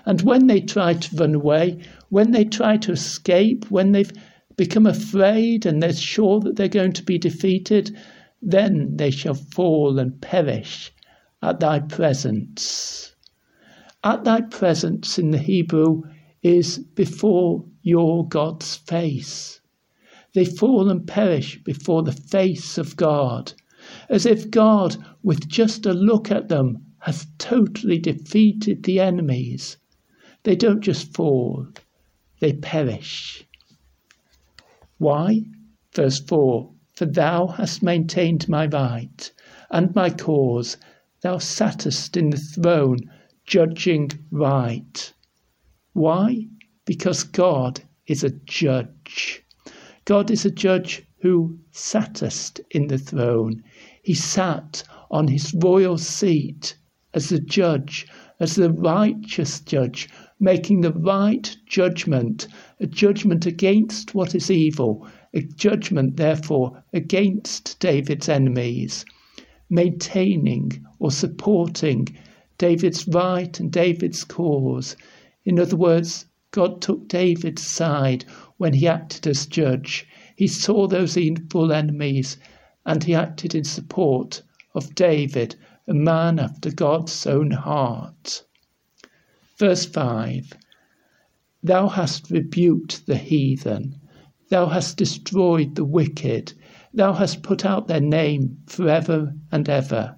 And 0.04 0.20
when 0.22 0.46
they 0.46 0.60
try 0.60 0.94
to 0.94 1.16
run 1.16 1.34
away, 1.34 1.78
when 2.08 2.32
they 2.32 2.44
try 2.44 2.76
to 2.78 2.92
escape, 2.92 3.70
when 3.70 3.92
they've 3.92 4.12
become 4.56 4.86
afraid 4.86 5.64
and 5.64 5.82
they're 5.82 5.92
sure 5.92 6.40
that 6.40 6.56
they're 6.56 6.68
going 6.68 6.92
to 6.92 7.02
be 7.02 7.16
defeated, 7.16 7.96
then 8.42 8.96
they 8.96 9.10
shall 9.10 9.34
fall 9.34 9.98
and 9.98 10.20
perish 10.20 10.92
at 11.42 11.60
thy 11.60 11.78
presence. 11.78 13.14
At 14.04 14.24
thy 14.24 14.42
presence 14.42 15.18
in 15.18 15.30
the 15.30 15.38
Hebrew 15.38 16.02
is 16.42 16.78
before 16.78 17.64
your 17.82 18.28
God's 18.28 18.76
face. 18.76 19.60
They 20.34 20.44
fall 20.44 20.90
and 20.90 21.06
perish 21.06 21.62
before 21.64 22.02
the 22.02 22.12
face 22.12 22.78
of 22.78 22.96
God, 22.96 23.52
as 24.08 24.26
if 24.26 24.50
God, 24.50 24.96
with 25.22 25.48
just 25.48 25.86
a 25.86 25.92
look 25.92 26.30
at 26.30 26.48
them, 26.48 26.84
has 27.00 27.26
totally 27.38 27.98
defeated 27.98 28.82
the 28.82 29.00
enemies. 29.00 29.78
They 30.42 30.54
don't 30.54 30.82
just 30.82 31.14
fall, 31.14 31.66
they 32.40 32.52
perish. 32.52 33.44
Why? 34.98 35.44
Verse 35.94 36.20
4 36.20 36.70
For 36.94 37.06
thou 37.06 37.46
hast 37.46 37.82
maintained 37.82 38.48
my 38.48 38.66
right 38.66 39.32
and 39.70 39.94
my 39.94 40.10
cause, 40.10 40.76
thou 41.22 41.36
sattest 41.36 42.16
in 42.16 42.30
the 42.30 42.38
throne, 42.38 42.98
judging 43.44 44.10
right. 44.30 45.12
Why? 45.92 46.46
Because 46.86 47.24
God 47.24 47.82
is 48.06 48.24
a 48.24 48.30
judge. 48.30 49.44
God 50.06 50.30
is 50.30 50.44
a 50.44 50.50
judge 50.50 51.02
who 51.18 51.58
sattest 51.70 52.60
in 52.70 52.86
the 52.86 52.98
throne. 52.98 53.62
He 54.02 54.14
sat 54.14 54.82
on 55.10 55.28
his 55.28 55.54
royal 55.54 55.98
seat 55.98 56.76
as 57.12 57.28
the 57.28 57.40
judge, 57.40 58.06
as 58.38 58.54
the 58.54 58.72
righteous 58.72 59.60
judge, 59.60 60.08
making 60.38 60.80
the 60.80 60.92
right 60.92 61.54
judgment, 61.66 62.48
a 62.80 62.86
judgment 62.86 63.44
against 63.44 64.14
what 64.14 64.34
is 64.34 64.50
evil, 64.50 65.06
a 65.34 65.42
judgment, 65.42 66.16
therefore, 66.16 66.82
against 66.94 67.78
David's 67.78 68.28
enemies, 68.28 69.04
maintaining 69.70 70.84
or 70.98 71.10
supporting 71.10 72.08
David's 72.58 73.08
right 73.08 73.58
and 73.58 73.72
David's 73.72 74.24
cause. 74.24 74.96
In 75.44 75.58
other 75.58 75.76
words, 75.76 76.26
God 76.50 76.82
took 76.82 77.08
David's 77.08 77.62
side 77.62 78.24
when 78.58 78.74
he 78.74 78.86
acted 78.88 79.26
as 79.26 79.46
judge. 79.46 80.06
He 80.36 80.48
saw 80.48 80.86
those 80.86 81.16
evil 81.16 81.72
enemies 81.72 82.36
and 82.84 83.04
he 83.04 83.14
acted 83.14 83.54
in 83.54 83.64
support 83.64 84.42
of 84.74 84.94
David, 84.94 85.54
a 85.86 85.94
man 85.94 86.38
after 86.38 86.70
God's 86.70 87.26
own 87.26 87.52
heart. 87.52 88.44
Verse 89.58 89.86
5 89.86 90.54
Thou 91.62 91.88
hast 91.88 92.30
rebuked 92.30 93.06
the 93.06 93.16
heathen, 93.16 94.00
thou 94.48 94.66
hast 94.66 94.96
destroyed 94.96 95.74
the 95.76 95.84
wicked, 95.84 96.54
thou 96.92 97.12
hast 97.12 97.42
put 97.42 97.64
out 97.64 97.86
their 97.86 98.00
name 98.00 98.58
forever 98.66 99.34
and 99.52 99.68
ever. 99.68 100.16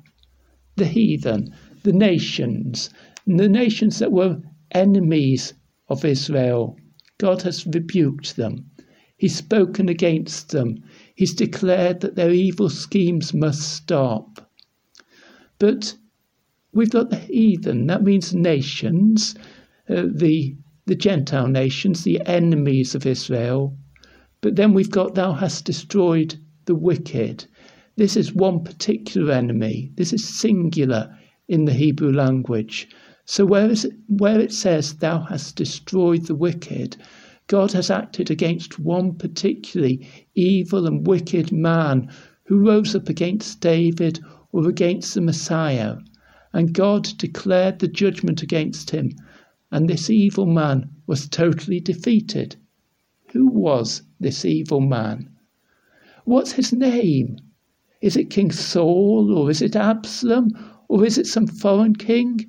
The 0.76 0.86
heathen, 0.86 1.54
the 1.82 1.92
nations, 1.92 2.88
the 3.26 3.48
nations 3.48 3.98
that 3.98 4.12
were 4.12 4.40
enemies 4.70 5.54
of 5.88 6.04
Israel, 6.04 6.78
God 7.18 7.42
has 7.42 7.66
rebuked 7.66 8.36
them. 8.36 8.70
He's 9.16 9.36
spoken 9.36 9.88
against 9.88 10.48
them. 10.48 10.82
He's 11.14 11.34
declared 11.34 12.00
that 12.00 12.16
their 12.16 12.32
evil 12.32 12.68
schemes 12.68 13.32
must 13.32 13.60
stop. 13.60 14.50
But 15.58 15.96
we've 16.72 16.90
got 16.90 17.10
the 17.10 17.18
heathen, 17.18 17.86
that 17.86 18.02
means 18.02 18.34
nations, 18.34 19.36
uh, 19.88 20.06
the, 20.12 20.56
the 20.86 20.96
Gentile 20.96 21.48
nations, 21.48 22.02
the 22.02 22.20
enemies 22.26 22.94
of 22.94 23.06
Israel. 23.06 23.76
But 24.40 24.56
then 24.56 24.72
we've 24.72 24.90
got, 24.90 25.14
Thou 25.14 25.34
hast 25.34 25.66
destroyed 25.66 26.36
the 26.64 26.74
wicked. 26.74 27.44
This 27.96 28.16
is 28.16 28.34
one 28.34 28.64
particular 28.64 29.32
enemy. 29.32 29.92
This 29.96 30.12
is 30.12 30.24
singular 30.24 31.16
in 31.48 31.64
the 31.64 31.72
Hebrew 31.72 32.12
language. 32.12 32.88
So 33.24 33.44
where, 33.44 33.70
is 33.70 33.84
it, 33.84 33.94
where 34.08 34.40
it 34.40 34.52
says, 34.52 34.94
Thou 34.94 35.20
hast 35.20 35.56
destroyed 35.56 36.26
the 36.26 36.34
wicked, 36.34 36.96
God 37.46 37.72
has 37.72 37.90
acted 37.90 38.30
against 38.30 38.78
one 38.78 39.14
particularly 39.14 40.06
evil 40.34 40.86
and 40.86 41.06
wicked 41.06 41.52
man 41.52 42.10
who 42.44 42.58
rose 42.58 42.94
up 42.94 43.08
against 43.08 43.60
David 43.60 44.20
or 44.52 44.68
against 44.68 45.14
the 45.14 45.20
Messiah 45.20 45.96
and 46.54 46.74
God 46.74 47.08
declared 47.16 47.78
the 47.78 47.88
judgment 47.88 48.42
against 48.42 48.90
him, 48.90 49.12
and 49.70 49.88
this 49.88 50.10
evil 50.10 50.44
man 50.44 50.90
was 51.06 51.26
totally 51.26 51.80
defeated. 51.80 52.56
Who 53.32 53.46
was 53.46 54.02
this 54.20 54.44
evil 54.44 54.80
man? 54.80 55.30
What's 56.24 56.52
his 56.52 56.72
name? 56.72 57.38
Is 58.00 58.16
it 58.16 58.30
King 58.30 58.52
Saul, 58.52 59.36
or 59.36 59.50
is 59.50 59.60
it 59.60 59.74
Absalom, 59.74 60.50
or 60.86 61.04
is 61.04 61.18
it 61.18 61.26
some 61.26 61.48
foreign 61.48 61.96
king? 61.96 62.46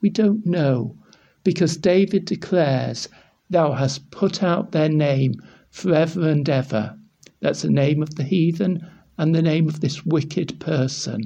We 0.00 0.10
don't 0.10 0.44
know, 0.44 0.96
because 1.44 1.76
David 1.76 2.24
declares, 2.24 3.08
Thou 3.50 3.72
hast 3.72 4.10
put 4.10 4.42
out 4.42 4.72
their 4.72 4.88
name 4.88 5.34
forever 5.70 6.28
and 6.28 6.48
ever. 6.48 6.98
That's 7.40 7.62
the 7.62 7.70
name 7.70 8.02
of 8.02 8.16
the 8.16 8.24
heathen 8.24 8.84
and 9.16 9.32
the 9.32 9.42
name 9.42 9.68
of 9.68 9.80
this 9.80 10.04
wicked 10.04 10.58
person. 10.58 11.22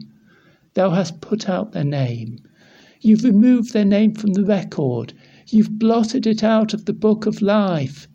Thou 0.74 0.90
hast 0.90 1.20
put 1.22 1.48
out 1.48 1.72
their 1.72 1.84
name. 1.84 2.38
You've 3.00 3.24
removed 3.24 3.72
their 3.72 3.86
name 3.86 4.14
from 4.14 4.34
the 4.34 4.44
record. 4.44 5.14
You've 5.48 5.78
blotted 5.78 6.26
it 6.26 6.44
out 6.44 6.74
of 6.74 6.84
the 6.84 6.92
book 6.92 7.24
of 7.24 7.40
life. 7.40 8.08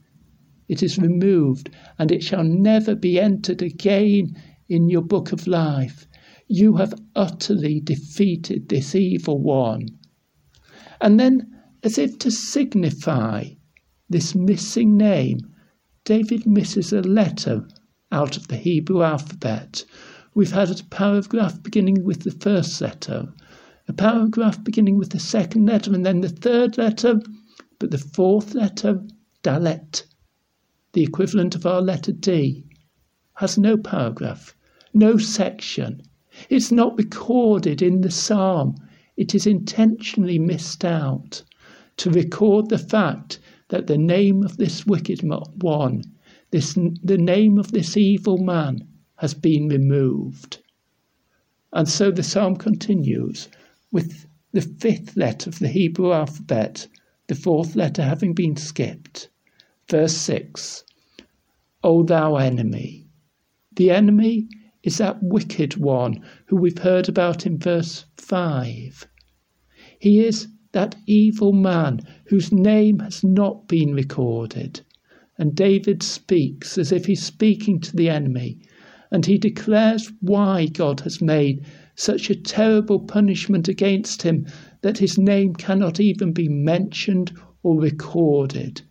It 0.67 0.83
is 0.83 0.97
removed, 0.97 1.69
and 1.97 2.11
it 2.11 2.23
shall 2.23 2.43
never 2.43 2.93
be 2.93 3.19
entered 3.19 3.61
again 3.61 4.35
in 4.67 4.89
your 4.89 5.01
book 5.01 5.31
of 5.31 5.47
life. 5.47 6.07
You 6.47 6.75
have 6.75 6.93
utterly 7.15 7.79
defeated 7.79 8.67
this 8.67 8.93
evil 8.93 9.39
one. 9.39 9.87
And 10.99 11.17
then, 11.19 11.55
as 11.83 11.97
if 11.97 12.19
to 12.19 12.31
signify 12.31 13.51
this 14.09 14.35
missing 14.35 14.97
name, 14.97 15.39
David 16.03 16.45
misses 16.45 16.91
a 16.91 17.01
letter 17.01 17.65
out 18.11 18.35
of 18.35 18.49
the 18.49 18.57
Hebrew 18.57 19.03
alphabet 19.03 19.85
we've 20.37 20.51
had 20.51 20.69
a 20.69 20.83
paragraph 20.91 21.63
beginning 21.63 22.03
with 22.03 22.21
the 22.21 22.29
first 22.29 22.79
letter, 22.79 23.27
a 23.87 23.93
paragraph 23.93 24.63
beginning 24.63 24.95
with 24.95 25.09
the 25.09 25.19
second 25.19 25.65
letter, 25.65 25.91
and 25.91 26.05
then 26.05 26.21
the 26.21 26.29
third 26.29 26.77
letter, 26.77 27.19
but 27.79 27.89
the 27.89 27.97
fourth 27.97 28.53
letter, 28.53 29.01
Dalet, 29.41 30.03
the 30.97 31.03
equivalent 31.03 31.53
of 31.53 31.63
our 31.63 31.79
letter 31.79 32.11
D, 32.11 32.65
has 33.35 33.55
no 33.55 33.77
paragraph, 33.77 34.55
no 34.95 35.15
section. 35.15 36.01
It's 36.49 36.71
not 36.71 36.97
recorded 36.97 37.83
in 37.83 38.01
the 38.01 38.09
psalm. 38.09 38.77
It 39.15 39.35
is 39.35 39.45
intentionally 39.45 40.39
missed 40.39 40.83
out 40.83 41.43
to 41.97 42.09
record 42.09 42.69
the 42.69 42.79
fact 42.79 43.37
that 43.67 43.85
the 43.85 43.99
name 43.99 44.41
of 44.41 44.57
this 44.57 44.87
wicked 44.87 45.21
one, 45.61 46.01
this, 46.49 46.73
the 47.03 47.19
name 47.19 47.59
of 47.59 47.71
this 47.71 47.95
evil 47.95 48.39
man, 48.39 48.87
has 49.17 49.35
been 49.35 49.67
removed. 49.67 50.63
And 51.73 51.87
so 51.87 52.09
the 52.09 52.23
psalm 52.23 52.55
continues 52.55 53.49
with 53.91 54.25
the 54.51 54.61
fifth 54.61 55.15
letter 55.15 55.47
of 55.47 55.59
the 55.59 55.67
Hebrew 55.67 56.11
alphabet, 56.11 56.87
the 57.27 57.35
fourth 57.35 57.75
letter 57.75 58.01
having 58.01 58.33
been 58.33 58.55
skipped. 58.55 59.29
Verse 59.89 60.17
6 60.17 60.83
O 61.81 62.03
thou 62.03 62.35
enemy. 62.35 63.07
The 63.73 63.89
enemy 63.91 64.49
is 64.83 64.97
that 64.97 65.23
wicked 65.23 65.77
one 65.77 66.21
who 66.47 66.57
we've 66.57 66.79
heard 66.79 67.07
about 67.07 67.45
in 67.45 67.57
verse 67.57 68.03
5. 68.17 69.07
He 69.97 70.19
is 70.19 70.49
that 70.73 70.97
evil 71.05 71.53
man 71.53 72.01
whose 72.25 72.51
name 72.51 72.99
has 72.99 73.23
not 73.23 73.69
been 73.69 73.93
recorded. 73.93 74.81
And 75.37 75.55
David 75.55 76.03
speaks 76.03 76.77
as 76.77 76.91
if 76.91 77.05
he's 77.05 77.23
speaking 77.23 77.79
to 77.79 77.95
the 77.95 78.09
enemy 78.09 78.59
and 79.09 79.25
he 79.25 79.37
declares 79.37 80.11
why 80.19 80.65
God 80.65 80.99
has 81.01 81.21
made 81.21 81.63
such 81.95 82.29
a 82.29 82.35
terrible 82.35 82.99
punishment 82.99 83.69
against 83.69 84.23
him 84.23 84.47
that 84.81 84.97
his 84.97 85.17
name 85.17 85.53
cannot 85.53 86.01
even 86.01 86.33
be 86.33 86.49
mentioned 86.49 87.31
or 87.63 87.79
recorded. 87.79 88.81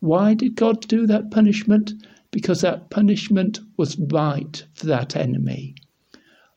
Why 0.00 0.34
did 0.34 0.56
God 0.56 0.80
do 0.88 1.06
that 1.06 1.30
punishment? 1.30 1.92
because 2.32 2.60
that 2.60 2.90
punishment 2.90 3.58
was 3.76 3.98
right 3.98 4.64
for 4.74 4.86
that 4.86 5.16
enemy. 5.16 5.74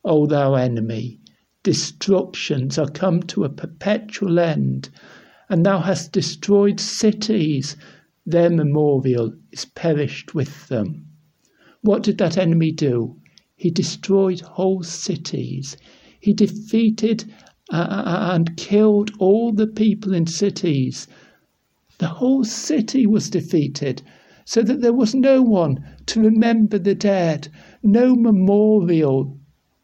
O 0.04 0.26
thou 0.26 0.54
enemy, 0.54 1.18
destructions 1.64 2.78
are 2.78 2.88
come 2.88 3.22
to 3.24 3.44
a 3.44 3.48
perpetual 3.48 4.38
end, 4.38 4.88
and 5.48 5.66
thou 5.66 5.80
hast 5.80 6.12
destroyed 6.12 6.78
cities, 6.78 7.76
their 8.24 8.50
memorial 8.50 9.34
is 9.50 9.64
perished 9.64 10.34
with 10.34 10.68
them. 10.68 11.06
What 11.80 12.02
did 12.02 12.18
that 12.18 12.38
enemy 12.38 12.70
do? 12.70 13.16
He 13.56 13.70
destroyed 13.70 14.40
whole 14.40 14.82
cities. 14.82 15.76
He 16.20 16.32
defeated 16.32 17.24
uh, 17.72 18.30
and 18.32 18.56
killed 18.56 19.10
all 19.18 19.52
the 19.52 19.66
people 19.66 20.14
in 20.14 20.26
cities. 20.26 21.06
The 21.98 22.08
whole 22.08 22.42
city 22.42 23.06
was 23.06 23.30
defeated, 23.30 24.02
so 24.44 24.62
that 24.62 24.80
there 24.80 24.92
was 24.92 25.14
no 25.14 25.42
one 25.42 25.84
to 26.06 26.20
remember 26.20 26.76
the 26.76 26.96
dead, 26.96 27.46
no 27.84 28.16
memorial 28.16 29.38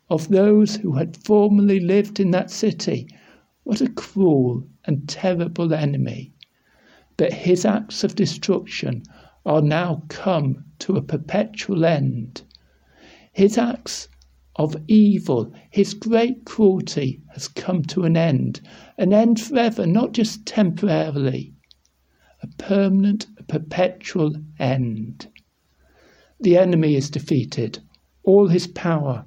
of 0.08 0.26
those 0.26 0.74
who 0.74 0.94
had 0.94 1.16
formerly 1.16 1.78
lived 1.78 2.18
in 2.18 2.32
that 2.32 2.50
city. 2.50 3.06
What 3.62 3.80
a 3.80 3.88
cruel 3.88 4.66
and 4.84 5.08
terrible 5.08 5.72
enemy! 5.72 6.32
But 7.16 7.32
his 7.32 7.64
acts 7.64 8.02
of 8.02 8.16
destruction 8.16 9.04
are 9.46 9.62
now 9.62 10.02
come 10.08 10.64
to 10.80 10.96
a 10.96 11.02
perpetual 11.02 11.84
end. 11.84 12.42
His 13.32 13.56
acts 13.56 14.08
of 14.56 14.74
evil, 14.88 15.52
his 15.70 15.94
great 15.94 16.44
cruelty 16.44 17.20
has 17.34 17.46
come 17.46 17.84
to 17.84 18.02
an 18.02 18.16
end, 18.16 18.62
an 18.98 19.12
end 19.12 19.40
forever, 19.40 19.86
not 19.86 20.10
just 20.10 20.44
temporarily, 20.44 21.54
a 22.42 22.46
permanent, 22.46 23.26
a 23.36 23.42
perpetual 23.42 24.34
end. 24.58 25.28
The 26.40 26.56
enemy 26.56 26.94
is 26.94 27.10
defeated, 27.10 27.80
all 28.22 28.48
his 28.48 28.66
power, 28.66 29.24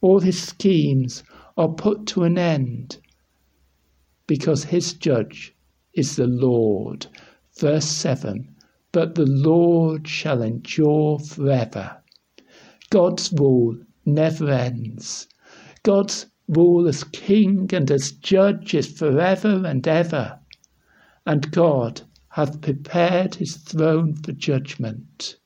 all 0.00 0.20
his 0.20 0.42
schemes 0.42 1.22
are 1.56 1.68
put 1.68 2.06
to 2.08 2.24
an 2.24 2.38
end 2.38 2.98
because 4.26 4.64
his 4.64 4.94
judge 4.94 5.54
is 5.92 6.16
the 6.16 6.26
Lord. 6.26 7.06
Verse 7.58 7.86
7 7.86 8.54
but 8.94 9.16
the 9.16 9.26
Lord 9.26 10.06
shall 10.06 10.40
endure 10.40 11.18
forever. 11.18 11.96
God's 12.90 13.32
rule 13.32 13.76
never 14.06 14.48
ends. 14.48 15.26
God's 15.82 16.26
rule 16.46 16.86
as 16.86 17.02
king 17.02 17.68
and 17.72 17.90
as 17.90 18.12
judge 18.12 18.72
is 18.72 18.86
forever 18.86 19.64
and 19.66 19.86
ever. 19.88 20.38
And 21.26 21.50
God 21.50 22.02
hath 22.34 22.60
prepared 22.60 23.36
his 23.36 23.54
throne 23.58 24.12
for 24.12 24.32
judgment. 24.32 25.36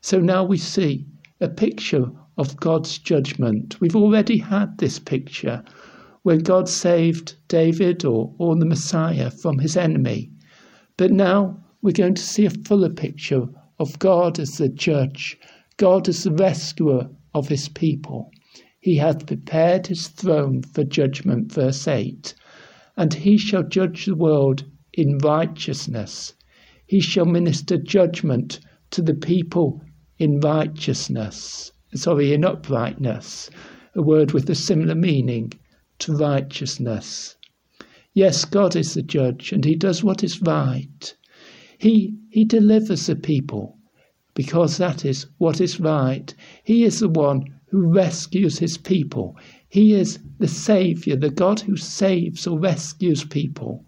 So 0.00 0.20
now 0.20 0.44
we 0.44 0.56
see 0.56 1.04
a 1.40 1.48
picture 1.48 2.12
of 2.38 2.56
God's 2.58 2.96
judgment. 2.98 3.80
We've 3.80 3.96
already 3.96 4.38
had 4.38 4.78
this 4.78 5.00
picture 5.00 5.64
when 6.22 6.44
God 6.44 6.68
saved 6.68 7.34
David 7.48 8.04
or, 8.04 8.32
or 8.38 8.54
the 8.54 8.64
Messiah 8.64 9.32
from 9.32 9.58
his 9.58 9.76
enemy. 9.76 10.30
But 10.96 11.10
now 11.10 11.64
we're 11.82 11.90
going 11.90 12.14
to 12.14 12.22
see 12.22 12.46
a 12.46 12.50
fuller 12.50 12.90
picture 12.90 13.48
of 13.80 13.98
God 13.98 14.38
as 14.38 14.58
the 14.58 14.68
judge, 14.68 15.36
God 15.76 16.08
as 16.08 16.22
the 16.22 16.30
rescuer 16.30 17.08
of 17.34 17.48
his 17.48 17.68
people. 17.68 18.30
He 18.78 18.98
hath 18.98 19.26
prepared 19.26 19.88
his 19.88 20.06
throne 20.06 20.62
for 20.62 20.84
judgment, 20.84 21.50
verse 21.50 21.88
8, 21.88 22.32
and 22.96 23.12
he 23.12 23.36
shall 23.36 23.64
judge 23.64 24.06
the 24.06 24.14
world 24.14 24.62
in 24.96 25.18
righteousness. 25.18 26.32
He 26.86 27.00
shall 27.00 27.26
minister 27.26 27.76
judgment 27.76 28.60
to 28.90 29.02
the 29.02 29.14
people 29.14 29.82
in 30.18 30.40
righteousness, 30.40 31.70
sorry, 31.94 32.32
in 32.32 32.44
uprightness, 32.44 33.50
a 33.94 34.00
word 34.00 34.32
with 34.32 34.48
a 34.48 34.54
similar 34.54 34.94
meaning 34.94 35.52
to 35.98 36.16
righteousness. 36.16 37.36
Yes, 38.14 38.46
God 38.46 38.74
is 38.74 38.94
the 38.94 39.02
judge, 39.02 39.52
and 39.52 39.66
he 39.66 39.74
does 39.74 40.02
what 40.02 40.24
is 40.24 40.40
right. 40.40 41.14
He, 41.76 42.16
he 42.30 42.46
delivers 42.46 43.06
the 43.06 43.16
people 43.16 43.76
because 44.32 44.78
that 44.78 45.04
is 45.04 45.26
what 45.36 45.60
is 45.60 45.78
right. 45.78 46.34
He 46.64 46.84
is 46.84 47.00
the 47.00 47.10
one 47.10 47.44
who 47.66 47.92
rescues 47.92 48.58
his 48.58 48.78
people. 48.78 49.36
He 49.68 49.92
is 49.92 50.18
the 50.38 50.48
Saviour, 50.48 51.16
the 51.18 51.28
God 51.28 51.60
who 51.60 51.76
saves 51.76 52.46
or 52.46 52.58
rescues 52.58 53.24
people. 53.24 53.84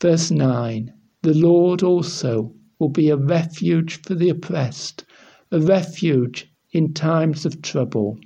Verse 0.00 0.30
9 0.30 0.92
The 1.22 1.34
Lord 1.34 1.82
also 1.82 2.54
will 2.78 2.88
be 2.88 3.10
a 3.10 3.16
refuge 3.16 4.00
for 4.02 4.14
the 4.14 4.30
oppressed, 4.30 5.04
a 5.50 5.60
refuge 5.60 6.50
in 6.72 6.94
times 6.94 7.44
of 7.44 7.62
trouble. 7.62 8.18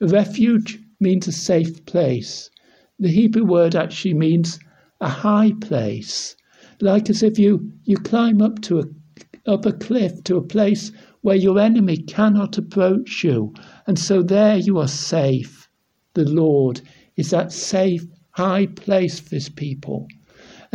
A 0.00 0.08
refuge 0.08 0.80
means 1.00 1.28
a 1.28 1.32
safe 1.32 1.84
place. 1.86 2.50
The 2.98 3.08
Hebrew 3.08 3.44
word 3.44 3.74
actually 3.74 4.14
means 4.14 4.58
a 5.00 5.08
high 5.08 5.52
place 5.60 6.36
like 6.80 7.08
as 7.08 7.22
if 7.22 7.38
you, 7.38 7.72
you 7.84 7.96
climb 7.96 8.42
up 8.42 8.60
to 8.62 8.80
a 8.80 8.84
up 9.46 9.64
a 9.64 9.72
cliff 9.72 10.24
to 10.24 10.36
a 10.36 10.42
place 10.42 10.90
where 11.22 11.36
your 11.36 11.58
enemy 11.58 11.96
cannot 11.96 12.58
approach 12.58 13.22
you, 13.22 13.54
and 13.86 13.98
so 13.98 14.22
there 14.22 14.56
you 14.56 14.76
are 14.78 14.88
safe. 14.88 15.68
The 16.14 16.28
Lord 16.28 16.80
is 17.16 17.30
that 17.30 17.52
safe, 17.52 18.04
high 18.32 18.66
place 18.66 19.20
for 19.20 19.36
his 19.36 19.48
people. 19.48 20.08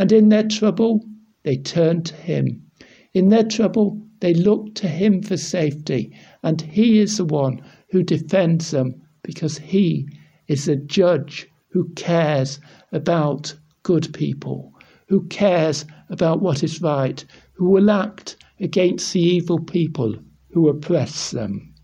And 0.02 0.10
in 0.10 0.30
their 0.30 0.48
trouble, 0.48 1.06
they 1.44 1.58
turn 1.58 2.02
to 2.02 2.16
him. 2.16 2.66
In 3.14 3.28
their 3.28 3.44
trouble, 3.44 4.02
they 4.18 4.34
look 4.34 4.74
to 4.74 4.88
him 4.88 5.22
for 5.22 5.36
safety, 5.36 6.12
and 6.42 6.60
he 6.60 6.98
is 6.98 7.18
the 7.18 7.24
one 7.24 7.62
who 7.92 8.02
defends 8.02 8.72
them 8.72 9.00
because 9.22 9.58
he 9.58 10.08
is 10.48 10.64
the 10.64 10.74
judge 10.74 11.46
who 11.68 11.92
cares 11.94 12.58
about 12.90 13.54
good 13.84 14.12
people 14.12 14.72
who 15.12 15.28
cares 15.28 15.84
about 16.08 16.40
what 16.40 16.64
is 16.64 16.82
right, 16.82 17.24
who 17.52 17.68
will 17.68 17.90
act 17.90 18.34
against 18.58 19.12
the 19.12 19.20
evil 19.20 19.60
people 19.60 20.16
who 20.50 20.68
oppress 20.68 21.30
them. 21.30 21.74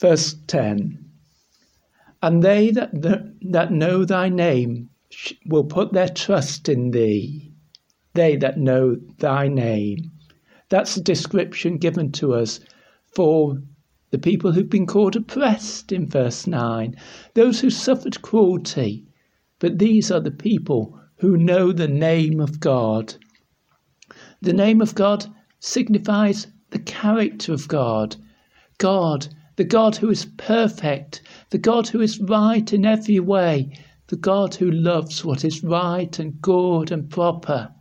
Verse 0.00 0.34
10 0.48 0.98
And 2.20 2.42
they 2.42 2.70
that, 2.72 2.90
that 3.40 3.72
know 3.72 4.04
thy 4.04 4.28
name 4.28 4.90
will 5.46 5.64
put 5.64 5.92
their 5.92 6.08
trust 6.08 6.68
in 6.68 6.90
thee. 6.90 7.52
They 8.14 8.36
that 8.36 8.58
know 8.58 8.96
thy 9.18 9.48
name. 9.48 10.10
That's 10.68 10.94
the 10.94 11.00
description 11.00 11.78
given 11.78 12.10
to 12.12 12.34
us 12.34 12.60
for 13.14 13.62
the 14.10 14.18
people 14.18 14.52
who've 14.52 14.70
been 14.70 14.86
called 14.86 15.14
oppressed 15.14 15.92
in 15.92 16.08
verse 16.08 16.46
9, 16.46 16.96
those 17.34 17.60
who 17.60 17.70
suffered 17.70 18.22
cruelty. 18.22 19.04
But 19.58 19.78
these 19.78 20.10
are 20.10 20.20
the 20.20 20.30
people 20.30 20.98
who 21.16 21.36
know 21.36 21.72
the 21.72 21.88
name 21.88 22.40
of 22.40 22.60
God. 22.60 23.14
The 24.40 24.52
name 24.52 24.80
of 24.80 24.94
God 24.94 25.26
signifies 25.60 26.46
the 26.70 26.78
character 26.78 27.52
of 27.52 27.68
God. 27.68 28.16
God, 28.78 29.28
the 29.56 29.64
God 29.64 29.96
who 29.96 30.10
is 30.10 30.26
perfect, 30.36 31.22
the 31.50 31.58
God 31.58 31.88
who 31.88 32.00
is 32.00 32.20
right 32.20 32.72
in 32.72 32.84
every 32.84 33.20
way, 33.20 33.72
the 34.08 34.16
God 34.16 34.54
who 34.54 34.70
loves 34.70 35.24
what 35.24 35.44
is 35.44 35.64
right 35.64 36.18
and 36.18 36.40
good 36.40 36.92
and 36.92 37.10
proper. 37.10 37.74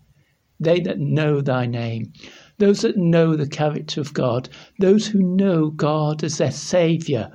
They 0.59 0.79
that 0.79 0.99
know 0.99 1.41
thy 1.41 1.65
name, 1.65 2.13
those 2.57 2.81
that 2.81 2.97
know 2.97 3.35
the 3.35 3.47
character 3.47 4.01
of 4.01 4.13
God, 4.13 4.49
those 4.79 5.07
who 5.07 5.19
know 5.19 5.69
God 5.69 6.23
as 6.23 6.39
their 6.39 6.51
Saviour, 6.51 7.31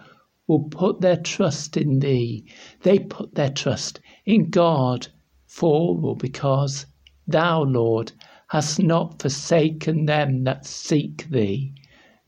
will 0.47 0.65
put 0.65 1.01
their 1.01 1.17
trust 1.17 1.77
in 1.77 2.01
thee. 2.01 2.45
They 2.83 2.99
put 2.99 3.37
their 3.37 3.51
trust 3.51 4.01
in 4.27 4.51
God 4.51 5.07
for 5.47 5.97
or 6.03 6.17
because 6.17 6.87
thou, 7.27 7.63
Lord, 7.63 8.13
hast 8.49 8.81
not 8.81 9.23
forsaken 9.23 10.07
them 10.07 10.43
that 10.45 10.67
seek 10.67 11.31
thee. 11.31 11.73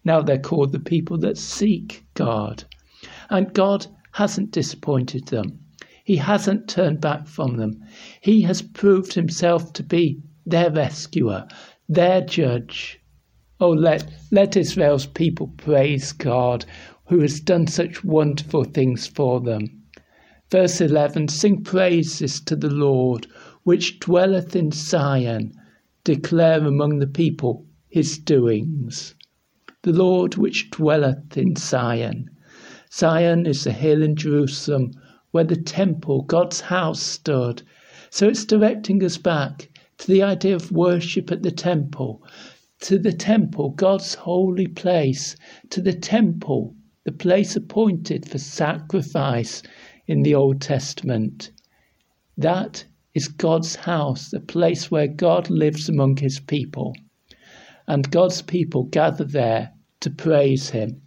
Now 0.05 0.23
they're 0.23 0.39
called 0.39 0.71
the 0.71 0.79
people 0.79 1.19
that 1.19 1.39
seek 1.39 2.05
God. 2.15 2.65
And 3.29 3.53
God 3.53 3.87
hasn't 4.13 4.53
disappointed 4.53 5.27
them. 5.29 5.59
He 6.05 6.17
hasn't 6.17 6.67
turned 6.67 7.01
back 7.01 7.29
from 7.29 7.59
them. 7.59 7.81
He 8.21 8.41
has 8.41 8.61
proved 8.61 9.13
himself 9.13 9.73
to 9.75 9.85
be 9.85 10.21
their 10.45 10.69
rescuer, 10.69 11.47
their 11.89 12.21
judge. 12.21 12.99
Oh, 13.61 13.71
let, 13.71 14.13
let 14.33 14.57
Israel's 14.57 15.07
people 15.07 15.53
praise 15.57 16.11
God, 16.11 16.65
who 17.07 17.21
has 17.21 17.39
done 17.39 17.69
such 17.69 18.03
wonderful 18.03 18.65
things 18.65 19.07
for 19.07 19.41
them. 19.41 19.83
Verse 20.51 20.81
11 20.81 21.29
Sing 21.29 21.63
praises 21.63 22.41
to 22.41 22.57
the 22.57 22.71
Lord, 22.71 23.29
which 23.63 24.01
dwelleth 24.01 24.57
in 24.57 24.73
Zion, 24.73 25.53
declare 26.03 26.67
among 26.67 26.99
the 26.99 27.07
people 27.07 27.65
his 27.89 28.19
doings. 28.19 29.15
The 29.83 29.93
Lord 29.93 30.35
which 30.35 30.69
dwelleth 30.71 31.37
in 31.37 31.55
Zion. 31.55 32.29
Zion 32.93 33.47
is 33.47 33.63
the 33.63 33.73
hill 33.73 34.03
in 34.03 34.17
Jerusalem 34.17 34.91
where 35.33 35.45
the 35.45 35.57
temple, 35.57 36.23
God's 36.23 36.61
house, 36.61 37.03
stood. 37.03 37.63
So 38.09 38.29
it's 38.29 38.45
directing 38.45 39.03
us 39.05 39.19
back 39.19 39.69
to 39.99 40.07
the 40.07 40.23
idea 40.23 40.55
of 40.55 40.73
worship 40.73 41.31
at 41.31 41.43
the 41.43 41.51
temple. 41.51 42.23
to 42.83 42.99
the 42.99 43.13
temple, 43.13 43.71
God's 43.71 44.15
holy 44.15 44.67
place, 44.67 45.37
to 45.71 45.81
the 45.81 45.93
temple, 45.93 46.75
the 47.05 47.13
place 47.13 47.55
appointed 47.55 48.29
for 48.29 48.39
sacrifice 48.39 49.63
in 50.09 50.23
the 50.23 50.35
Old 50.35 50.61
Testament. 50.61 51.53
That 52.37 52.85
is 53.15 53.29
God's 53.29 53.77
house, 53.77 54.31
the 54.31 54.41
place 54.41 54.91
where 54.91 55.07
God 55.07 55.49
lives 55.49 55.89
among 55.89 56.17
his 56.17 56.41
people. 56.41 56.97
And 57.87 58.11
God's 58.11 58.43
people 58.43 58.85
gather 58.85 59.25
there 59.25 59.71
to 60.01 60.11
praise 60.11 60.71
him. 60.71 61.01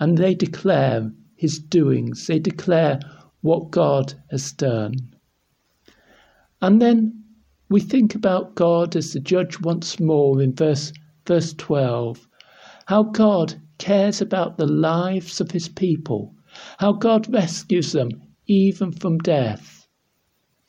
And 0.00 0.16
they 0.16 0.34
declare 0.34 1.12
his 1.36 1.58
doings, 1.58 2.26
they 2.26 2.38
declare 2.38 2.98
what 3.44 3.70
God 3.70 4.14
has 4.30 4.52
done. 4.52 4.94
And 6.62 6.80
then 6.80 7.24
we 7.68 7.78
think 7.78 8.14
about 8.14 8.54
God 8.54 8.96
as 8.96 9.12
the 9.12 9.20
judge 9.20 9.60
once 9.60 10.00
more 10.00 10.40
in 10.40 10.54
verse, 10.54 10.94
verse 11.26 11.52
12. 11.52 12.26
How 12.86 13.02
God 13.02 13.60
cares 13.76 14.22
about 14.22 14.56
the 14.56 14.66
lives 14.66 15.42
of 15.42 15.50
his 15.50 15.68
people, 15.68 16.34
how 16.78 16.92
God 16.92 17.30
rescues 17.30 17.92
them 17.92 18.08
even 18.46 18.92
from 18.92 19.18
death. 19.18 19.88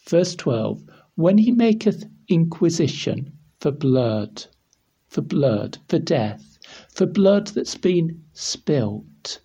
Verse 0.09 0.35
12 0.35 0.83
When 1.15 1.37
he 1.37 1.53
maketh 1.53 2.03
inquisition 2.27 3.31
for 3.57 3.71
blood, 3.71 4.47
for 5.07 5.21
blood, 5.21 5.77
for 5.87 5.99
death, 5.99 6.59
for 6.89 7.05
blood 7.05 7.47
that's 7.47 7.75
been 7.75 8.21
spilt. 8.33 9.39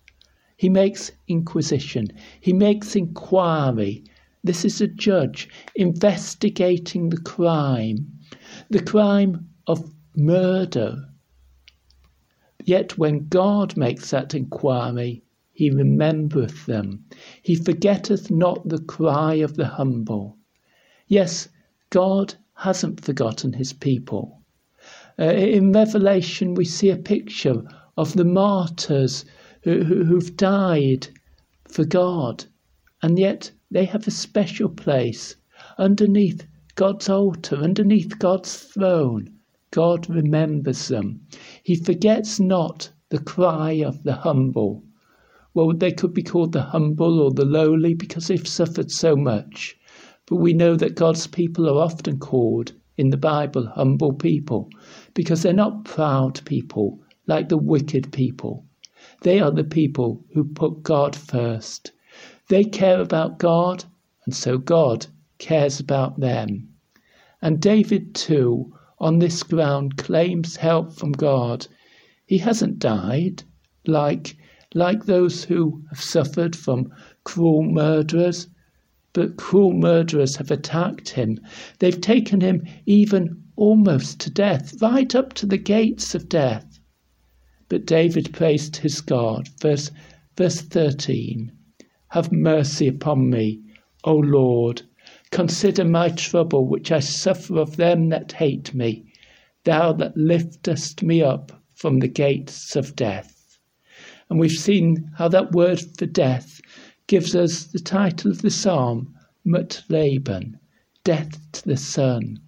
He 0.61 0.69
makes 0.69 1.11
inquisition, 1.27 2.09
he 2.39 2.53
makes 2.53 2.95
inquiry, 2.95 4.03
this 4.43 4.63
is 4.63 4.79
a 4.79 4.85
judge 4.85 5.49
investigating 5.73 7.09
the 7.09 7.17
crime, 7.17 8.19
the 8.69 8.83
crime 8.83 9.49
of 9.65 9.91
murder. 10.15 11.09
Yet 12.63 12.95
when 12.95 13.27
God 13.27 13.75
makes 13.75 14.11
that 14.11 14.35
inquiry, 14.35 15.23
he 15.51 15.71
remembereth 15.71 16.67
them. 16.67 17.05
He 17.41 17.55
forgetteth 17.55 18.29
not 18.29 18.69
the 18.69 18.81
cry 18.83 19.33
of 19.33 19.55
the 19.55 19.65
humble. 19.65 20.37
Yes, 21.07 21.49
God 21.89 22.35
hasn't 22.53 23.03
forgotten 23.03 23.53
his 23.53 23.73
people. 23.73 24.43
Uh, 25.17 25.23
in 25.23 25.71
Revelation, 25.71 26.53
we 26.53 26.65
see 26.65 26.91
a 26.91 26.97
picture 26.97 27.63
of 27.97 28.13
the 28.13 28.25
martyrs 28.25 29.25
who, 29.63 29.83
who, 29.83 30.05
who've 30.05 30.35
died 30.37 31.07
for 31.67 31.85
God, 31.85 32.45
and 33.01 33.19
yet 33.19 33.51
they 33.69 33.85
have 33.85 34.07
a 34.07 34.11
special 34.11 34.69
place 34.69 35.35
underneath 35.77 36.47
God's 36.75 37.09
altar, 37.09 37.57
underneath 37.57 38.17
God's 38.17 38.57
throne. 38.57 39.29
God 39.71 40.09
remembers 40.09 40.87
them. 40.87 41.21
He 41.63 41.75
forgets 41.75 42.39
not 42.39 42.91
the 43.09 43.19
cry 43.19 43.73
of 43.73 44.03
the 44.03 44.13
humble. 44.13 44.83
Well, 45.53 45.73
they 45.73 45.91
could 45.91 46.13
be 46.13 46.23
called 46.23 46.53
the 46.53 46.63
humble 46.63 47.19
or 47.19 47.31
the 47.31 47.45
lowly 47.45 47.93
because 47.93 48.27
they've 48.27 48.47
suffered 48.47 48.89
so 48.89 49.15
much. 49.15 49.77
But 50.25 50.37
we 50.37 50.53
know 50.53 50.75
that 50.75 50.95
God's 50.95 51.27
people 51.27 51.69
are 51.69 51.83
often 51.83 52.19
called 52.19 52.73
in 52.97 53.09
the 53.09 53.17
Bible 53.17 53.67
humble 53.67 54.13
people 54.13 54.69
because 55.13 55.43
they're 55.43 55.53
not 55.53 55.85
proud 55.85 56.41
people 56.45 56.99
like 57.27 57.49
the 57.49 57.57
wicked 57.57 58.11
people. 58.11 58.65
They 59.21 59.39
are 59.39 59.51
the 59.51 59.63
people 59.63 60.25
who 60.33 60.43
put 60.43 60.83
God 60.83 61.15
first. 61.15 61.91
They 62.47 62.63
care 62.63 62.99
about 62.99 63.37
God, 63.37 63.85
and 64.25 64.35
so 64.35 64.57
God 64.57 65.05
cares 65.37 65.79
about 65.79 66.19
them. 66.19 66.69
And 67.41 67.59
David, 67.59 68.15
too, 68.15 68.73
on 68.99 69.19
this 69.19 69.43
ground, 69.43 69.97
claims 69.97 70.55
help 70.55 70.93
from 70.93 71.11
God. 71.11 71.67
He 72.25 72.39
hasn't 72.39 72.79
died 72.79 73.43
like, 73.85 74.37
like 74.73 75.05
those 75.05 75.43
who 75.43 75.83
have 75.89 76.01
suffered 76.01 76.55
from 76.55 76.91
cruel 77.23 77.63
murderers, 77.63 78.47
but 79.13 79.37
cruel 79.37 79.73
murderers 79.73 80.37
have 80.37 80.49
attacked 80.49 81.09
him. 81.09 81.39
They've 81.79 82.01
taken 82.01 82.41
him 82.41 82.63
even 82.85 83.43
almost 83.55 84.19
to 84.21 84.31
death, 84.31 84.81
right 84.81 85.13
up 85.13 85.33
to 85.33 85.45
the 85.45 85.57
gates 85.57 86.15
of 86.15 86.29
death. 86.29 86.70
But 87.71 87.85
David 87.85 88.33
praised 88.33 88.75
his 88.75 88.99
God. 88.99 89.47
Verse, 89.61 89.91
verse 90.35 90.59
13 90.59 91.53
have 92.09 92.29
mercy 92.29 92.85
upon 92.89 93.29
me, 93.29 93.61
O 94.03 94.13
Lord. 94.13 94.81
Consider 95.31 95.85
my 95.85 96.09
trouble 96.09 96.67
which 96.67 96.91
I 96.91 96.99
suffer 96.99 97.57
of 97.57 97.77
them 97.77 98.09
that 98.09 98.33
hate 98.33 98.73
me, 98.73 99.05
thou 99.63 99.93
that 99.93 100.17
liftest 100.17 101.01
me 101.01 101.21
up 101.21 101.63
from 101.73 101.99
the 101.99 102.09
gates 102.09 102.75
of 102.75 102.93
death. 102.97 103.57
And 104.29 104.37
we've 104.37 104.51
seen 104.51 105.09
how 105.17 105.29
that 105.29 105.53
word 105.53 105.79
for 105.97 106.05
death 106.05 106.59
gives 107.07 107.37
us 107.37 107.63
the 107.63 107.79
title 107.79 108.31
of 108.31 108.41
the 108.41 108.51
psalm, 108.51 109.15
Muthlabben, 109.45 110.59
death 111.05 111.39
to 111.53 111.63
the 111.63 111.77
son. 111.77 112.41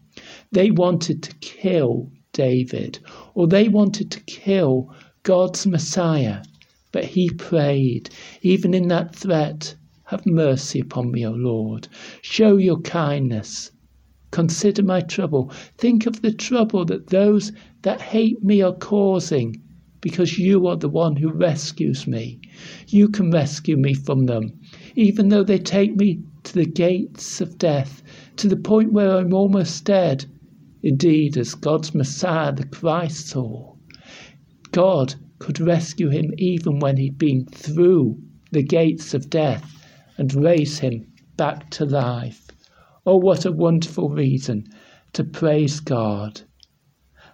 They 0.51 0.69
wanted 0.69 1.23
to 1.23 1.33
kill 1.36 2.12
David, 2.33 2.99
or 3.36 3.47
they 3.47 3.69
wanted 3.69 4.12
to 4.12 4.19
kill 4.21 4.93
God's 5.23 5.65
Messiah. 5.65 6.43
But 6.91 7.05
he 7.05 7.29
prayed, 7.29 8.09
even 8.41 8.73
in 8.73 8.89
that 8.89 9.15
threat, 9.15 9.73
Have 10.03 10.25
mercy 10.25 10.81
upon 10.81 11.12
me, 11.12 11.25
O 11.25 11.31
Lord. 11.31 11.88
Show 12.21 12.57
your 12.57 12.81
kindness. 12.81 13.71
Consider 14.31 14.83
my 14.83 14.99
trouble. 14.99 15.49
Think 15.77 16.05
of 16.05 16.21
the 16.21 16.33
trouble 16.33 16.83
that 16.86 17.07
those 17.07 17.51
that 17.83 18.01
hate 18.01 18.43
me 18.43 18.62
are 18.62 18.75
causing, 18.75 19.62
because 20.01 20.38
you 20.38 20.67
are 20.67 20.75
the 20.75 20.89
one 20.89 21.15
who 21.15 21.31
rescues 21.31 22.05
me. 22.05 22.41
You 22.88 23.07
can 23.07 23.31
rescue 23.31 23.77
me 23.77 23.93
from 23.93 24.25
them, 24.25 24.59
even 24.95 25.29
though 25.29 25.43
they 25.43 25.57
take 25.57 25.95
me 25.95 26.19
to 26.43 26.53
the 26.53 26.65
gates 26.65 27.39
of 27.39 27.57
death, 27.57 28.03
to 28.36 28.47
the 28.49 28.57
point 28.57 28.91
where 28.91 29.17
I'm 29.17 29.33
almost 29.33 29.86
dead. 29.86 30.25
Indeed, 30.83 31.38
as 31.38 31.55
God's 31.55 31.95
Messiah, 31.95 32.51
the 32.51 32.65
Christ 32.65 33.29
saw, 33.29 33.72
God 34.73 35.13
could 35.38 35.59
rescue 35.59 36.09
him 36.09 36.33
even 36.39 36.79
when 36.79 36.97
he'd 36.97 37.19
been 37.19 37.45
through 37.45 38.17
the 38.51 38.63
gates 38.63 39.13
of 39.13 39.29
death 39.29 39.88
and 40.17 40.33
raise 40.33 40.79
him 40.79 41.05
back 41.38 41.69
to 41.71 41.86
life. 41.86 42.47
Oh, 43.05 43.17
what 43.17 43.45
a 43.45 43.51
wonderful 43.51 44.09
reason 44.09 44.65
to 45.13 45.23
praise 45.23 45.79
God. 45.79 46.41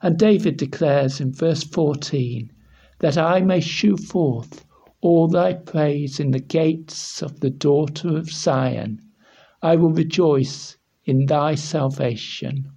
And 0.01 0.19
David 0.19 0.57
declares 0.57 1.21
in 1.21 1.31
verse 1.31 1.63
14 1.63 2.51
that 2.99 3.17
I 3.17 3.39
may 3.39 3.61
shew 3.61 3.95
forth 3.95 4.65
all 4.99 5.29
thy 5.29 5.53
praise 5.53 6.19
in 6.19 6.31
the 6.31 6.41
gates 6.41 7.21
of 7.21 7.39
the 7.39 7.49
daughter 7.49 8.17
of 8.17 8.29
Zion. 8.29 8.99
I 9.61 9.77
will 9.77 9.93
rejoice 9.93 10.75
in 11.05 11.27
thy 11.27 11.55
salvation 11.55 12.69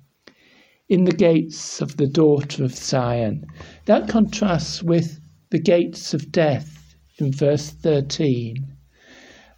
in 0.92 1.04
the 1.04 1.10
gates 1.30 1.80
of 1.80 1.96
the 1.96 2.06
daughter 2.06 2.62
of 2.62 2.76
Zion. 2.76 3.46
That 3.86 4.10
contrasts 4.10 4.82
with 4.82 5.20
the 5.48 5.58
gates 5.58 6.12
of 6.12 6.30
death 6.30 6.94
in 7.16 7.32
verse 7.32 7.70
13. 7.70 8.76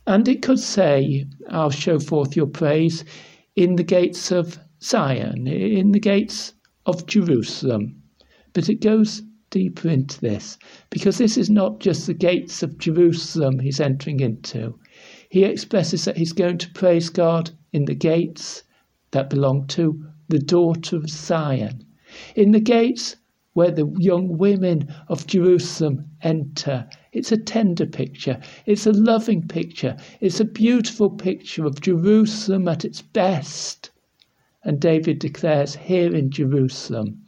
And 0.07 0.29
it 0.29 0.43
could 0.43 0.61
say, 0.61 1.27
I'll 1.49 1.71
show 1.71 1.99
forth 1.99 2.37
your 2.37 2.47
praise 2.47 3.05
in 3.57 3.75
the 3.75 3.83
gates 3.83 4.31
of 4.31 4.61
Zion, 4.81 5.49
in 5.49 5.91
the 5.91 5.99
gates 5.99 6.55
of 6.87 7.05
Jerusalem. 7.09 8.01
But 8.53 8.69
it 8.69 8.81
goes 8.81 9.23
deeper 9.51 9.89
into 9.89 10.21
this 10.21 10.57
because 10.89 11.19
this 11.19 11.37
is 11.37 11.51
not 11.51 11.81
just 11.81 12.07
the 12.07 12.15
gates 12.15 12.63
of 12.63 12.79
Jerusalem 12.79 13.59
he's 13.59 13.81
entering 13.81 14.21
into. 14.21 14.79
He 15.31 15.43
expresses 15.43 16.05
that 16.05 16.17
he's 16.17 16.33
going 16.33 16.59
to 16.59 16.71
praise 16.71 17.09
God 17.09 17.51
in 17.73 17.87
the 17.87 17.97
gates 17.97 18.63
that 19.11 19.29
belong 19.29 19.67
to 19.69 20.07
the 20.29 20.39
daughter 20.39 20.97
of 20.97 21.11
Zion, 21.11 21.85
in 22.35 22.53
the 22.53 22.61
gates 22.61 23.17
where 23.55 23.71
the 23.71 23.87
young 23.99 24.37
women 24.37 24.93
of 25.09 25.27
Jerusalem 25.27 26.05
enter. 26.23 26.89
It's 27.13 27.31
a 27.31 27.37
tender 27.37 27.87
picture. 27.87 28.41
It's 28.67 28.87
a 28.87 28.93
loving 28.93 29.47
picture. 29.47 29.97
It's 30.21 30.41
a 30.41 30.45
beautiful 30.45 31.11
picture 31.11 31.65
of 31.65 31.81
Jerusalem 31.81 32.67
at 32.67 32.85
its 32.85 33.01
best. 33.01 33.91
And 34.65 34.81
David 34.81 35.21
declares 35.21 35.77
here 35.77 36.15
in 36.15 36.31
Jerusalem, 36.31 37.23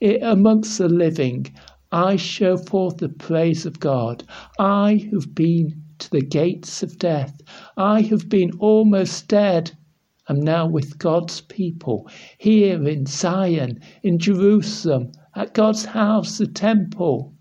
it, 0.00 0.22
amongst 0.22 0.78
the 0.78 0.88
living, 0.88 1.52
I 1.92 2.16
show 2.16 2.56
forth 2.56 2.96
the 2.96 3.08
praise 3.08 3.66
of 3.66 3.80
God. 3.80 4.24
I 4.58 5.08
who've 5.10 5.34
been 5.34 5.82
to 5.98 6.10
the 6.10 6.22
gates 6.22 6.82
of 6.82 6.98
death, 6.98 7.40
I 7.76 8.02
who've 8.02 8.28
been 8.28 8.52
almost 8.58 9.28
dead, 9.28 9.76
am 10.28 10.40
now 10.40 10.66
with 10.66 10.98
God's 10.98 11.40
people 11.42 12.08
here 12.38 12.88
in 12.88 13.06
Zion, 13.06 13.80
in 14.02 14.18
Jerusalem, 14.18 15.12
at 15.36 15.54
God's 15.54 15.84
house, 15.86 16.38
the 16.38 16.46
temple, 16.48 17.34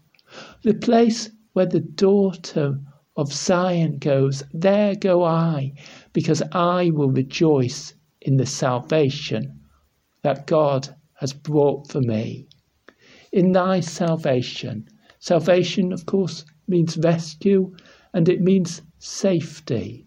the 0.64 0.74
place 0.74 1.32
where 1.54 1.66
the 1.68 1.82
daughter 1.82 2.80
of 3.18 3.34
Zion 3.34 3.98
goes, 4.00 4.44
there 4.54 4.96
go 4.96 5.24
I, 5.24 5.74
because 6.14 6.44
I 6.52 6.92
will 6.92 7.12
rejoice 7.12 7.94
in 8.22 8.38
the 8.38 8.46
salvation 8.46 9.60
that 10.24 10.48
God 10.48 10.90
has 11.16 11.34
brought 11.34 11.90
for 11.90 12.02
me. 12.02 12.48
in 13.32 13.52
thy 13.52 13.80
salvation. 13.82 14.88
Salvation, 15.20 15.94
of 15.94 16.06
course, 16.06 16.46
means 16.68 16.98
rescue 16.98 17.76
and 18.14 18.30
it 18.30 18.42
means 18.42 18.82
safety. 19.00 20.05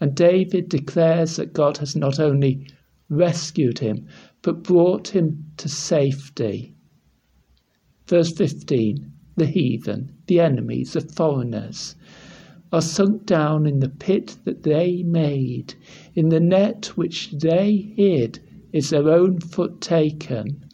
And 0.00 0.14
David 0.14 0.70
declares 0.70 1.36
that 1.36 1.52
God 1.52 1.76
has 1.76 1.94
not 1.94 2.18
only 2.18 2.66
rescued 3.10 3.80
him, 3.80 4.06
but 4.40 4.62
brought 4.62 5.08
him 5.08 5.44
to 5.58 5.68
safety. 5.68 6.74
Verse 8.06 8.32
15 8.32 9.12
The 9.36 9.46
heathen, 9.46 10.12
the 10.26 10.40
enemies, 10.40 10.94
the 10.94 11.02
foreigners, 11.02 11.96
are 12.72 12.80
sunk 12.80 13.26
down 13.26 13.66
in 13.66 13.80
the 13.80 13.88
pit 13.88 14.36
that 14.44 14.62
they 14.62 15.02
made. 15.02 15.74
In 16.14 16.30
the 16.30 16.40
net 16.40 16.96
which 16.96 17.32
they 17.32 17.92
hid 17.94 18.40
is 18.72 18.90
their 18.90 19.10
own 19.10 19.40
foot 19.40 19.80
taken. 19.80 20.64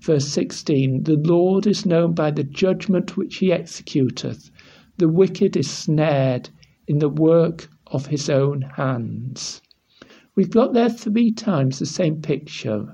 Verse 0.00 0.28
16 0.28 1.04
The 1.04 1.16
Lord 1.16 1.66
is 1.66 1.86
known 1.86 2.12
by 2.12 2.30
the 2.30 2.44
judgment 2.44 3.16
which 3.16 3.38
he 3.38 3.50
executeth. 3.50 4.50
The 4.98 5.08
wicked 5.08 5.56
is 5.56 5.70
snared 5.70 6.50
in 6.86 6.98
the 6.98 7.08
work 7.08 7.68
of 7.94 8.06
his 8.06 8.28
own 8.28 8.60
hands. 8.60 9.62
We've 10.34 10.50
got 10.50 10.72
there 10.72 10.90
three 10.90 11.30
times 11.30 11.78
the 11.78 11.86
same 11.86 12.20
picture. 12.20 12.92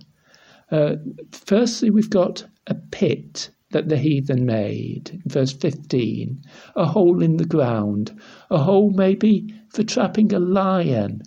Uh, 0.70 0.96
firstly, 1.32 1.88
we've 1.88 2.10
got 2.10 2.44
a 2.66 2.74
pit 2.74 3.48
that 3.70 3.88
the 3.88 3.96
heathen 3.96 4.44
made. 4.44 5.22
Verse 5.24 5.52
15 5.52 6.42
a 6.76 6.84
hole 6.84 7.22
in 7.22 7.38
the 7.38 7.46
ground, 7.46 8.14
a 8.50 8.58
hole 8.58 8.90
maybe 8.90 9.54
for 9.70 9.82
trapping 9.82 10.34
a 10.34 10.38
lion, 10.38 11.22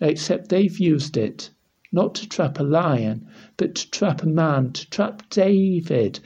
except 0.00 0.48
they've 0.48 0.78
used 0.78 1.18
it 1.18 1.50
not 1.92 2.14
to 2.14 2.28
trap 2.28 2.58
a 2.58 2.62
lion, 2.62 3.26
but 3.58 3.74
to 3.74 3.90
trap 3.90 4.22
a 4.22 4.26
man, 4.26 4.72
to 4.72 4.88
trap 4.88 5.28
David. 5.28 6.20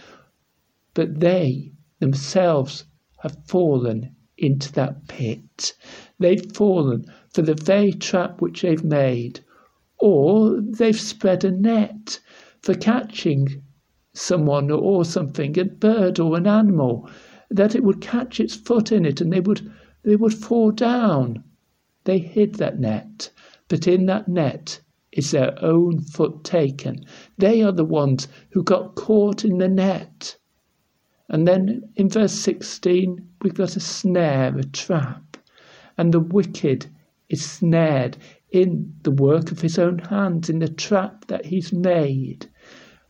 But 0.95 1.19
they 1.19 1.73
themselves 1.99 2.85
have 3.19 3.45
fallen 3.47 4.15
into 4.43 4.73
that 4.73 5.07
pit. 5.07 5.73
They've 6.19 6.53
fallen 6.53 7.07
for 7.31 7.43
the 7.43 7.55
very 7.55 7.93
trap 7.93 8.43
which 8.43 8.63
they've 8.63 8.85
made, 8.85 9.41
or 9.99 10.61
they've 10.61 11.01
spread 11.01 11.45
a 11.45 11.51
net 11.53 12.19
for 12.61 12.75
catching 12.75 13.63
someone 14.13 14.71
or 14.71 15.05
something, 15.05 15.59
a 15.59 15.65
bird 15.65 16.19
or 16.19 16.37
an 16.37 16.47
animal, 16.47 17.09
that 17.51 17.75
it 17.75 17.85
would 17.85 18.01
catch 18.01 18.41
its 18.41 18.55
foot 18.55 18.93
in 18.93 19.07
it 19.07 19.21
and 19.21 19.33
they 19.33 19.41
would 19.41 19.73
they 20.03 20.17
would 20.17 20.35
fall 20.35 20.73
down. 20.73 21.45
They 22.05 22.19
hid 22.19 22.57
that 22.57 22.81
net, 22.81 23.31
but 23.69 23.87
in 23.87 24.07
that 24.07 24.27
net 24.27 24.81
is 25.13 25.31
their 25.31 25.57
own 25.63 26.01
foot 26.01 26.43
taken. 26.43 27.05
They 27.39 27.63
are 27.63 27.73
the 27.73 27.85
ones 27.85 28.27
who 28.51 28.65
got 28.65 28.97
caught 28.97 29.45
in 29.45 29.59
the 29.59 29.69
net. 29.69 30.37
And 31.33 31.49
then 31.49 31.89
in 31.97 32.11
verse 32.11 32.35
16, 32.35 33.27
we've 33.41 33.55
got 33.55 33.75
a 33.75 33.81
snare, 33.81 34.55
a 34.59 34.65
trap, 34.65 35.39
and 35.97 36.13
the 36.13 36.21
wicked 36.21 36.87
is 37.31 37.43
snared 37.43 38.19
in 38.51 38.93
the 39.03 39.11
work 39.11 39.51
of 39.51 39.63
his 39.63 39.79
own 39.79 39.99
hands, 39.99 40.51
in 40.51 40.59
the 40.59 40.69
trap 40.69 41.29
that 41.29 41.47
he's 41.47 41.73
made. 41.73 42.51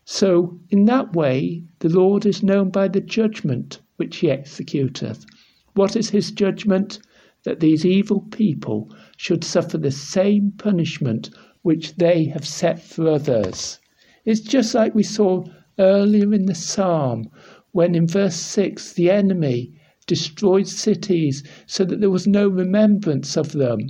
So, 0.04 0.60
in 0.70 0.84
that 0.84 1.14
way, 1.14 1.64
the 1.80 1.88
Lord 1.88 2.24
is 2.24 2.44
known 2.44 2.70
by 2.70 2.86
the 2.86 3.00
judgment 3.00 3.80
which 3.96 4.18
he 4.18 4.28
executeth. 4.28 5.26
What 5.74 5.96
is 5.96 6.10
his 6.10 6.30
judgment? 6.30 7.00
That 7.42 7.58
these 7.58 7.84
evil 7.84 8.20
people 8.30 8.94
should 9.16 9.42
suffer 9.42 9.78
the 9.78 9.90
same 9.90 10.52
punishment 10.58 11.30
which 11.62 11.96
they 11.96 12.26
have 12.26 12.46
set 12.46 12.80
for 12.80 13.08
others. 13.08 13.80
It's 14.24 14.40
just 14.40 14.76
like 14.76 14.94
we 14.94 15.02
saw 15.02 15.44
earlier 15.78 16.32
in 16.32 16.46
the 16.46 16.54
psalm 16.54 17.28
when 17.72 17.94
in 17.94 18.06
verse 18.06 18.36
6 18.36 18.92
the 18.92 19.10
enemy 19.10 19.72
destroyed 20.06 20.68
cities 20.68 21.42
so 21.66 21.84
that 21.84 22.00
there 22.00 22.10
was 22.10 22.26
no 22.26 22.48
remembrance 22.48 23.36
of 23.36 23.52
them. 23.52 23.80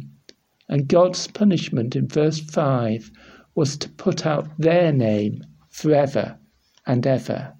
And 0.68 0.88
God's 0.88 1.26
punishment 1.26 1.94
in 1.96 2.08
verse 2.08 2.38
5 2.40 3.10
was 3.54 3.76
to 3.78 3.88
put 3.90 4.24
out 4.24 4.48
their 4.58 4.92
name 4.92 5.44
forever 5.68 6.38
and 6.86 7.06
ever. 7.06 7.54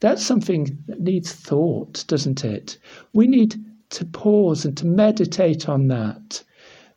That's 0.00 0.24
something 0.24 0.78
that 0.86 1.00
needs 1.00 1.32
thought, 1.32 2.04
doesn't 2.08 2.44
it? 2.44 2.78
We 3.12 3.26
need 3.26 3.56
to 3.90 4.04
pause 4.04 4.64
and 4.64 4.76
to 4.78 4.86
meditate 4.86 5.68
on 5.68 5.88
that. 5.88 6.42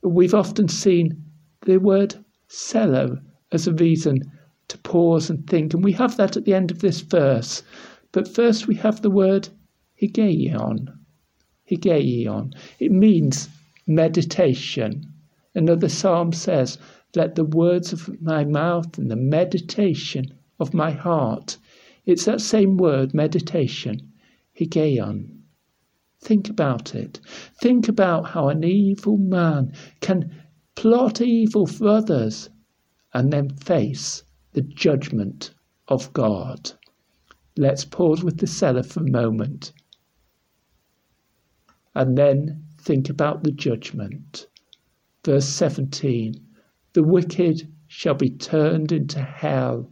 We've 0.01 0.33
often 0.33 0.67
seen 0.67 1.23
the 1.61 1.77
word 1.77 2.15
Selah 2.47 3.21
as 3.51 3.67
a 3.67 3.73
reason 3.73 4.31
to 4.73 4.79
pause 4.79 5.29
and 5.29 5.45
think, 5.45 5.71
and 5.75 5.83
we 5.83 5.91
have 5.91 6.17
that 6.17 6.35
at 6.35 6.45
the 6.45 6.53
end 6.55 6.71
of 6.71 6.79
this 6.79 7.01
verse. 7.01 7.61
But 8.11 8.27
first 8.27 8.67
we 8.67 8.73
have 8.77 9.03
the 9.03 9.11
word 9.11 9.49
Higgaion. 10.01 10.91
Higgaion. 11.69 12.55
It 12.79 12.91
means 12.91 13.49
meditation. 13.85 15.13
Another 15.53 15.89
psalm 15.89 16.33
says, 16.33 16.79
Let 17.13 17.35
the 17.35 17.45
words 17.45 17.93
of 17.93 18.19
my 18.19 18.45
mouth 18.45 18.97
and 18.97 19.11
the 19.11 19.15
meditation 19.15 20.33
of 20.59 20.73
my 20.73 20.89
heart. 20.89 21.57
It's 22.07 22.25
that 22.25 22.41
same 22.41 22.75
word, 22.75 23.13
meditation, 23.13 24.11
Higgaion. 24.59 25.37
Think 26.19 26.49
about 26.49 26.95
it. 26.95 27.19
Think 27.61 27.87
about 27.87 28.29
how 28.29 28.49
an 28.49 28.63
evil 28.63 29.17
man 29.17 29.73
can 30.01 30.33
plot 30.73 31.21
evil 31.21 31.67
for 31.67 31.89
others 31.89 32.49
and 33.13 33.31
then 33.31 33.49
face 33.49 34.23
the 34.53 34.61
judgment 34.61 35.51
of 35.87 36.11
God. 36.13 36.71
Let's 37.57 37.85
pause 37.85 38.23
with 38.23 38.37
the 38.37 38.47
Selah 38.47 38.83
for 38.83 39.01
a 39.01 39.11
moment 39.11 39.73
and 41.95 42.17
then 42.17 42.65
think 42.79 43.09
about 43.09 43.43
the 43.43 43.51
judgment. 43.51 44.47
Verse 45.23 45.47
17 45.47 46.33
The 46.93 47.03
wicked 47.03 47.71
shall 47.87 48.15
be 48.15 48.31
turned 48.31 48.91
into 48.91 49.21
hell, 49.21 49.91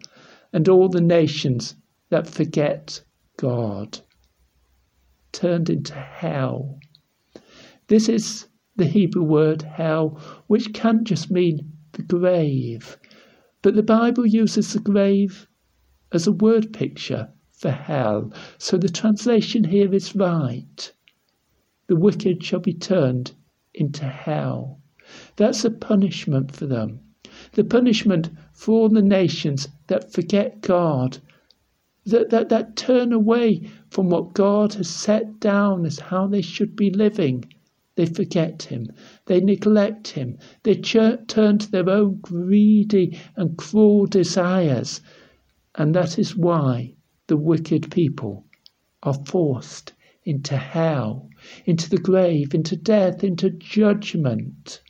and 0.52 0.68
all 0.68 0.90
the 0.90 1.02
nations 1.02 1.76
that 2.10 2.28
forget 2.28 3.04
God. 3.38 4.00
Turned 5.32 5.70
into 5.70 5.94
hell. 5.94 6.80
This 7.88 8.10
is 8.10 8.48
the 8.76 8.86
Hebrew 8.86 9.24
word 9.24 9.62
hell, 9.62 10.20
which 10.48 10.74
can't 10.74 11.04
just 11.04 11.30
mean 11.30 11.72
the 11.94 12.04
grave, 12.04 12.98
but 13.62 13.76
the 13.76 13.84
Bible 13.84 14.26
uses 14.26 14.74
the 14.74 14.80
grave 14.80 15.48
as 16.12 16.26
a 16.26 16.32
word 16.32 16.74
picture 16.74 17.30
for 17.52 17.70
hell. 17.70 18.34
So 18.58 18.78
the 18.78 18.90
translation 18.90 19.64
here 19.64 19.94
is 19.94 20.16
right. 20.16 20.92
The 21.88 21.96
wicked 21.96 22.44
shall 22.44 22.60
be 22.60 22.74
turned 22.74 23.34
into 23.74 24.06
hell. 24.06 24.80
That's 25.36 25.64
a 25.64 25.70
punishment 25.70 26.52
for 26.52 26.66
them. 26.66 27.02
The 27.52 27.64
punishment 27.64 28.30
for 28.54 28.72
all 28.72 28.90
the 28.90 29.02
nations 29.02 29.68
that 29.88 30.12
forget 30.12 30.62
God, 30.62 31.20
that, 32.06 32.30
that, 32.30 32.50
that 32.50 32.76
turn 32.76 33.14
away 33.14 33.70
from 33.90 34.10
what 34.10 34.34
God 34.34 34.74
has 34.74 34.90
set 34.90 35.40
down 35.40 35.86
as 35.86 36.00
how 36.00 36.28
they 36.28 36.42
should 36.42 36.76
be 36.76 36.90
living. 36.90 37.46
They 37.96 38.06
forget 38.06 38.64
Him. 38.64 38.92
They 39.26 39.42
neglect 39.42 40.08
Him. 40.10 40.38
They 40.64 40.76
turn 40.76 41.28
to 41.28 41.72
their 41.72 41.90
own 41.90 42.20
greedy 42.22 43.20
and 43.36 43.58
cruel 43.58 44.06
desires. 44.06 45.02
And 45.76 45.94
that 45.94 46.18
is 46.18 46.36
why 46.36 46.96
the 47.28 47.38
wicked 47.38 47.92
people 47.92 48.46
are 49.04 49.14
forced 49.26 49.94
into 50.24 50.56
hell, 50.56 51.30
into 51.66 51.90
the 51.90 51.98
grave, 51.98 52.54
into 52.54 52.76
death, 52.76 53.24
into 53.24 53.50
judgment, 53.50 54.82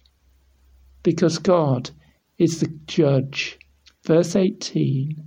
because 1.03 1.37
God 1.37 1.89
is 2.37 2.59
the 2.59 2.67
judge. 2.85 3.57
Verse 4.03 4.35
18 4.35 5.23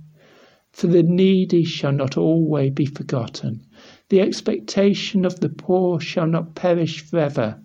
For 0.71 0.87
the 0.87 1.03
needy 1.03 1.63
shall 1.63 1.91
not 1.91 2.17
always 2.17 2.71
be 2.71 2.85
forgotten, 2.85 3.65
the 4.09 4.21
expectation 4.21 5.25
of 5.25 5.39
the 5.39 5.49
poor 5.49 5.99
shall 5.99 6.27
not 6.27 6.55
perish 6.55 7.01
forever. 7.01 7.61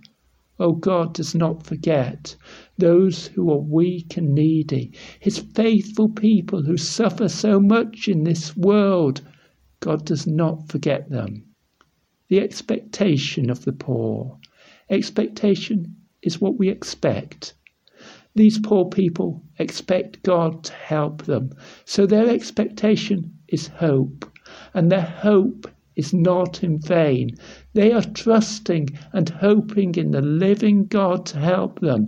O 0.60 0.72
God 0.72 1.14
does 1.14 1.34
not 1.34 1.66
forget 1.66 2.36
those 2.76 3.28
who 3.28 3.50
are 3.50 3.58
weak 3.58 4.18
and 4.18 4.34
needy, 4.34 4.92
his 5.18 5.38
faithful 5.38 6.10
people 6.10 6.62
who 6.62 6.76
suffer 6.76 7.30
so 7.30 7.58
much 7.58 8.08
in 8.08 8.24
this 8.24 8.54
world 8.54 9.22
God 9.80 10.04
does 10.04 10.26
not 10.26 10.68
forget 10.68 11.08
them. 11.08 11.44
The 12.28 12.40
expectation 12.40 13.48
of 13.48 13.64
the 13.64 13.72
poor. 13.72 14.38
Expectation 14.90 15.96
is 16.20 16.42
what 16.42 16.58
we 16.58 16.68
expect. 16.68 17.54
These 18.34 18.58
poor 18.58 18.84
people 18.90 19.42
expect 19.58 20.22
God 20.22 20.62
to 20.64 20.74
help 20.74 21.22
them. 21.22 21.52
So 21.86 22.04
their 22.04 22.28
expectation 22.28 23.38
is 23.48 23.68
hope. 23.68 24.30
And 24.74 24.92
their 24.92 25.00
hope 25.00 25.70
is 26.00 26.14
not 26.14 26.64
in 26.64 26.78
vain. 26.78 27.36
They 27.74 27.92
are 27.92 28.02
trusting 28.02 28.88
and 29.12 29.28
hoping 29.28 29.94
in 29.94 30.10
the 30.10 30.22
living 30.22 30.86
God 30.86 31.26
to 31.26 31.38
help 31.38 31.80
them. 31.80 32.06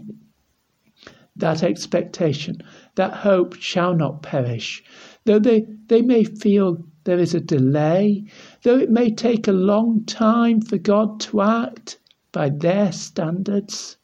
That 1.36 1.62
expectation, 1.62 2.62
that 2.94 3.12
hope 3.12 3.54
shall 3.54 3.94
not 3.94 4.22
perish. 4.22 4.82
Though 5.26 5.38
they, 5.38 5.66
they 5.88 6.00
may 6.00 6.24
feel 6.24 6.84
there 7.04 7.18
is 7.18 7.34
a 7.34 7.40
delay, 7.40 8.24
though 8.62 8.78
it 8.78 8.90
may 8.90 9.10
take 9.10 9.46
a 9.46 9.52
long 9.72 10.04
time 10.04 10.62
for 10.62 10.78
God 10.78 11.20
to 11.20 11.42
act 11.42 11.98
by 12.32 12.48
their 12.48 12.92
standards, 12.92 13.98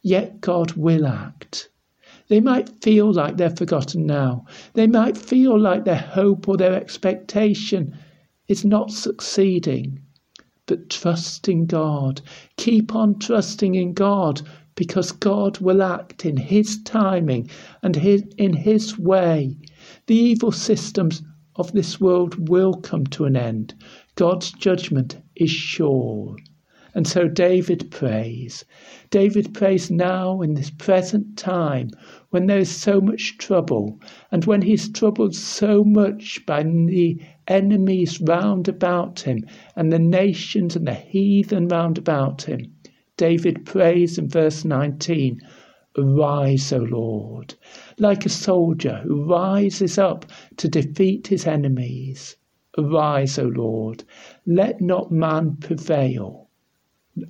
yet 0.00 0.40
God 0.40 0.72
will 0.72 1.06
act. 1.06 1.68
They 2.28 2.40
might 2.40 2.68
feel 2.82 3.12
like 3.12 3.36
they're 3.36 3.62
forgotten 3.62 4.06
now. 4.06 4.46
They 4.72 4.86
might 4.86 5.18
feel 5.18 5.58
like 5.58 5.84
their 5.84 5.96
hope 5.96 6.48
or 6.48 6.56
their 6.56 6.74
expectation 6.74 7.94
is 8.48 8.64
not 8.64 8.90
succeeding. 8.90 10.00
But 10.66 10.90
trust 10.90 11.48
in 11.48 11.66
God. 11.66 12.20
Keep 12.56 12.94
on 12.94 13.18
trusting 13.18 13.74
in 13.74 13.92
God 13.92 14.42
because 14.74 15.12
God 15.12 15.58
will 15.58 15.82
act 15.82 16.24
in 16.24 16.36
His 16.36 16.82
timing 16.82 17.50
and 17.82 17.96
his, 17.96 18.22
in 18.36 18.52
His 18.52 18.98
way. 18.98 19.56
The 20.06 20.16
evil 20.16 20.52
systems 20.52 21.22
of 21.56 21.72
this 21.72 22.00
world 22.00 22.48
will 22.48 22.74
come 22.74 23.06
to 23.08 23.24
an 23.24 23.36
end. 23.36 23.74
God's 24.14 24.52
judgment 24.52 25.16
is 25.34 25.50
sure. 25.50 26.36
And 26.94 27.06
so 27.06 27.28
David 27.28 27.90
prays. 27.90 28.64
David 29.10 29.54
prays 29.54 29.90
now 29.90 30.40
in 30.40 30.54
this 30.54 30.70
present 30.70 31.36
time 31.36 31.90
when 32.30 32.46
there 32.46 32.58
is 32.58 32.70
so 32.70 33.00
much 33.00 33.36
trouble 33.38 34.00
and 34.32 34.44
when 34.44 34.62
he 34.62 34.72
is 34.72 34.88
troubled 34.88 35.34
so 35.34 35.84
much 35.84 36.44
by 36.46 36.62
the 36.62 37.20
enemies 37.48 38.20
round 38.20 38.68
about 38.68 39.20
him 39.20 39.44
and 39.74 39.92
the 39.92 39.98
nations 39.98 40.76
and 40.76 40.86
the 40.86 40.94
heathen 40.94 41.66
round 41.66 41.98
about 41.98 42.42
him. 42.42 42.72
David 43.16 43.66
prays 43.66 44.16
in 44.18 44.28
verse 44.28 44.64
19, 44.64 45.40
Arise, 45.96 46.72
O 46.72 46.78
Lord, 46.78 47.54
like 47.98 48.24
a 48.24 48.28
soldier 48.28 49.00
who 49.02 49.24
rises 49.24 49.98
up 49.98 50.26
to 50.58 50.68
defeat 50.68 51.26
his 51.26 51.46
enemies. 51.46 52.36
Arise, 52.78 53.38
O 53.38 53.44
Lord, 53.46 54.04
let 54.46 54.80
not 54.80 55.10
man 55.10 55.56
prevail. 55.56 56.48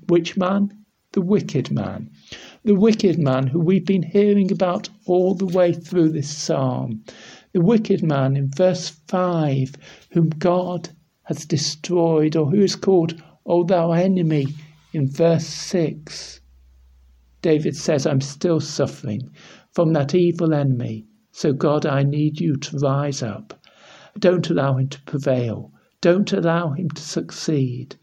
Which 0.09 0.37
man? 0.37 0.85
The 1.12 1.22
wicked 1.22 1.70
man. 1.70 2.11
The 2.64 2.74
wicked 2.74 3.18
man 3.18 3.46
who 3.46 3.61
we've 3.61 3.87
been 3.87 4.02
hearing 4.02 4.52
about 4.52 4.90
all 5.07 5.35
the 5.35 5.46
way 5.46 5.72
through 5.72 6.11
this 6.11 6.28
psalm. 6.28 7.02
The 7.52 7.62
wicked 7.62 8.02
man 8.02 8.37
in 8.37 8.50
verse 8.50 8.90
5, 9.08 9.74
whom 10.11 10.28
God 10.28 10.90
has 11.24 11.46
destroyed, 11.46 12.37
or 12.37 12.50
who 12.50 12.61
is 12.61 12.76
called, 12.76 13.22
O 13.46 13.64
thou 13.64 13.92
enemy, 13.92 14.48
in 14.92 15.08
verse 15.08 15.46
6. 15.46 16.40
David 17.40 17.76
says, 17.76 18.06
I'm 18.06 18.20
still 18.20 18.61
suffering 18.61 19.30
from 19.72 19.92
that 19.94 20.14
evil 20.14 20.52
enemy. 20.52 21.06
So, 21.30 21.52
God, 21.52 21.87
I 21.87 22.02
need 22.02 22.40
you 22.40 22.56
to 22.56 22.78
rise 22.78 23.22
up. 23.22 23.64
Don't 24.18 24.50
allow 24.50 24.76
him 24.76 24.88
to 24.88 25.02
prevail. 25.02 25.72
Don't 26.00 26.32
allow 26.32 26.72
him 26.72 26.90
to 26.90 27.02
succeed 27.02 27.96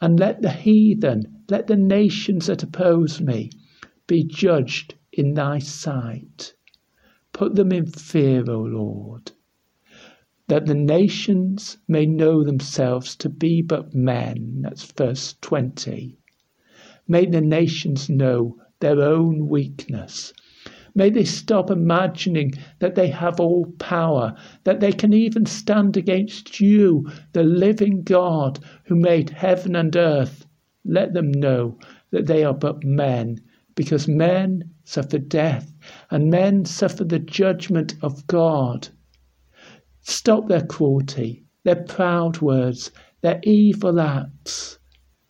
and 0.00 0.20
let 0.20 0.42
the 0.42 0.52
heathen, 0.52 1.44
let 1.48 1.66
the 1.66 1.76
nations 1.76 2.46
that 2.46 2.62
oppose 2.62 3.20
me, 3.20 3.50
be 4.06 4.22
judged 4.22 4.94
in 5.12 5.34
thy 5.34 5.58
sight. 5.58 6.52
Put 7.34 7.56
them 7.56 7.72
in 7.72 7.84
fear, 7.86 8.50
O 8.50 8.62
Lord, 8.62 9.32
that 10.48 10.64
the 10.64 10.74
nations 10.74 11.76
may 11.86 12.06
know 12.06 12.42
themselves 12.42 13.14
to 13.16 13.28
be 13.28 13.60
but 13.60 13.92
men. 13.94 14.62
That's 14.62 14.90
verse 14.90 15.34
20. 15.42 16.16
May 17.06 17.26
the 17.26 17.42
nations 17.42 18.08
know 18.08 18.56
their 18.80 19.02
own 19.02 19.48
weakness 19.48 20.32
May 20.96 21.10
they 21.10 21.24
stop 21.24 21.72
imagining 21.72 22.52
that 22.78 22.94
they 22.94 23.08
have 23.08 23.40
all 23.40 23.66
power, 23.80 24.36
that 24.62 24.78
they 24.78 24.92
can 24.92 25.12
even 25.12 25.44
stand 25.44 25.96
against 25.96 26.60
you, 26.60 27.10
the 27.32 27.42
living 27.42 28.02
God 28.02 28.60
who 28.84 28.94
made 28.94 29.30
heaven 29.30 29.74
and 29.74 29.96
earth. 29.96 30.46
Let 30.84 31.12
them 31.12 31.32
know 31.32 31.80
that 32.12 32.26
they 32.26 32.44
are 32.44 32.54
but 32.54 32.84
men, 32.84 33.40
because 33.74 34.06
men 34.06 34.70
suffer 34.84 35.18
death 35.18 35.72
and 36.10 36.30
men 36.30 36.64
suffer 36.64 37.04
the 37.04 37.18
judgment 37.18 37.94
of 38.02 38.26
God. 38.26 38.88
Stop 40.02 40.48
their 40.48 40.64
cruelty, 40.66 41.44
their 41.64 41.82
proud 41.82 42.40
words, 42.40 42.90
their 43.22 43.40
evil 43.42 44.00
acts. 44.00 44.78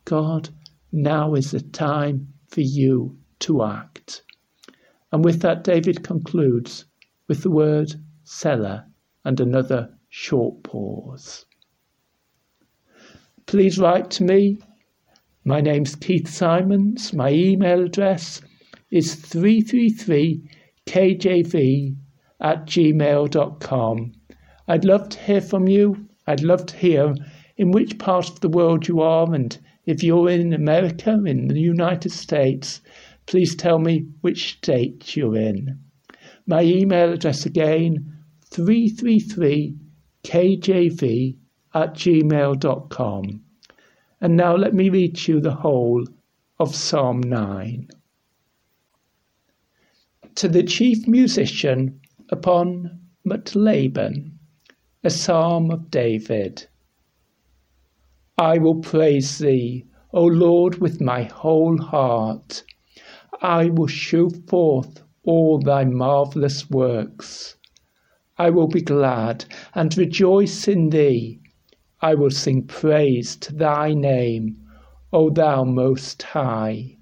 God, 0.04 0.50
now 0.92 1.34
is 1.34 1.52
the 1.52 1.60
time 1.60 2.28
for 2.48 2.60
you 2.60 3.16
to 3.40 3.62
act. 3.64 4.22
And 5.12 5.24
with 5.24 5.40
that, 5.42 5.64
David 5.64 6.02
concludes 6.02 6.84
with 7.28 7.42
the 7.42 7.50
word 7.50 7.94
Selah 8.24 8.86
and 9.24 9.40
another 9.40 9.96
short 10.08 10.62
pause. 10.64 11.46
Please 13.46 13.78
write 13.78 14.10
to 14.12 14.24
me. 14.24 14.58
My 15.46 15.60
name's 15.60 15.94
Keith 15.94 16.26
Simons. 16.26 17.12
My 17.12 17.30
email 17.30 17.84
address 17.84 18.40
is 18.90 19.14
333kjv 19.16 21.96
at 22.40 22.64
gmail.com. 22.64 24.12
I'd 24.66 24.86
love 24.86 25.10
to 25.10 25.18
hear 25.18 25.42
from 25.42 25.68
you. 25.68 26.08
I'd 26.26 26.42
love 26.42 26.64
to 26.64 26.74
hear 26.78 27.14
in 27.58 27.72
which 27.72 27.98
part 27.98 28.30
of 28.30 28.40
the 28.40 28.48
world 28.48 28.88
you 28.88 29.02
are 29.02 29.34
and 29.34 29.58
if 29.84 30.02
you're 30.02 30.30
in 30.30 30.54
America, 30.54 31.22
in 31.26 31.48
the 31.48 31.60
United 31.60 32.12
States, 32.12 32.80
please 33.26 33.54
tell 33.54 33.78
me 33.78 34.06
which 34.22 34.54
state 34.54 35.14
you're 35.14 35.36
in. 35.36 35.78
My 36.46 36.62
email 36.62 37.12
address 37.12 37.44
again, 37.44 38.16
333kjv 38.50 41.36
at 41.74 41.92
gmail.com. 41.92 43.42
And 44.24 44.38
now 44.38 44.56
let 44.56 44.72
me 44.72 44.88
read 44.88 45.28
you 45.28 45.38
the 45.38 45.54
whole 45.54 46.06
of 46.58 46.74
Psalm 46.74 47.20
9. 47.20 47.88
To 50.36 50.48
the 50.48 50.62
chief 50.62 51.06
musician 51.06 52.00
upon 52.30 53.00
Muthlabben, 53.28 54.38
a 55.02 55.10
psalm 55.10 55.70
of 55.70 55.90
David. 55.90 56.66
I 58.38 58.56
will 58.56 58.76
praise 58.76 59.36
thee, 59.36 59.84
O 60.14 60.24
Lord, 60.24 60.76
with 60.76 61.02
my 61.02 61.24
whole 61.24 61.76
heart. 61.76 62.64
I 63.42 63.68
will 63.68 63.88
shew 63.88 64.30
forth 64.30 65.02
all 65.24 65.58
thy 65.58 65.84
marvellous 65.84 66.70
works. 66.70 67.56
I 68.38 68.48
will 68.48 68.68
be 68.68 68.80
glad 68.80 69.44
and 69.74 69.94
rejoice 69.98 70.66
in 70.66 70.88
thee. 70.88 71.42
I 72.06 72.14
will 72.14 72.30
sing 72.30 72.66
praise 72.66 73.34
to 73.36 73.54
thy 73.54 73.94
name, 73.94 74.58
O 75.10 75.30
thou 75.30 75.64
most 75.64 76.22
high. 76.22 76.98